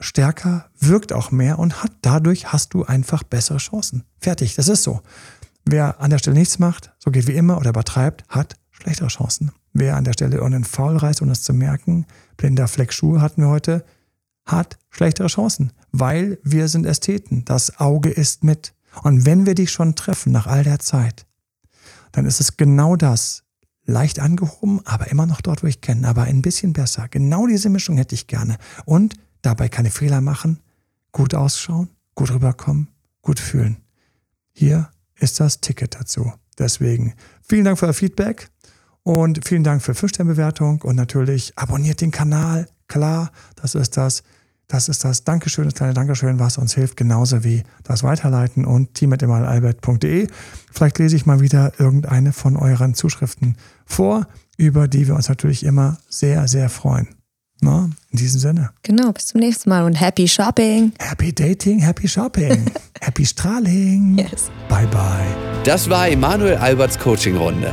[0.00, 4.04] stärker, wirkt auch mehr und hat dadurch hast du einfach bessere Chancen.
[4.20, 5.00] Fertig, das ist so.
[5.64, 9.52] Wer an der Stelle nichts macht, so geht wie immer oder übertreibt, hat schlechtere Chancen.
[9.72, 12.06] Wer an der Stelle irgendeinen Foul reißt, ohne es zu merken,
[12.36, 13.84] blinder Fleck Schuhe hatten wir heute,
[14.46, 17.44] hat schlechtere Chancen, weil wir sind Ästheten.
[17.44, 18.72] Das Auge ist mit.
[19.02, 21.26] Und wenn wir dich schon treffen nach all der Zeit,
[22.12, 23.44] dann ist es genau das.
[23.88, 27.08] Leicht angehoben, aber immer noch dort, wo ich kenne, aber ein bisschen besser.
[27.08, 28.58] Genau diese Mischung hätte ich gerne.
[28.84, 30.60] Und dabei keine Fehler machen,
[31.10, 32.88] gut ausschauen, gut rüberkommen,
[33.22, 33.78] gut fühlen.
[34.52, 36.32] Hier ist das Ticket dazu.
[36.58, 38.50] Deswegen vielen Dank für euer Feedback.
[39.04, 42.68] Und vielen Dank für 5-Sterne-Bewertung und natürlich abonniert den Kanal.
[42.88, 44.22] Klar, das ist das.
[44.68, 48.92] Das ist das Dankeschön, das kleine Dankeschön, was uns hilft, genauso wie das Weiterleiten und
[48.92, 50.28] team.emalalbert.de.
[50.70, 53.56] Vielleicht lese ich mal wieder irgendeine von euren Zuschriften
[53.86, 57.08] vor, über die wir uns natürlich immer sehr, sehr freuen.
[57.60, 58.70] Na, in diesem Sinne.
[58.82, 60.92] Genau, bis zum nächsten Mal und happy shopping.
[61.00, 62.70] Happy dating, happy shopping.
[63.00, 64.18] happy strahling.
[64.18, 64.50] Yes.
[64.68, 65.26] Bye bye.
[65.64, 67.72] Das war Emanuel Alberts Coaching-Runde.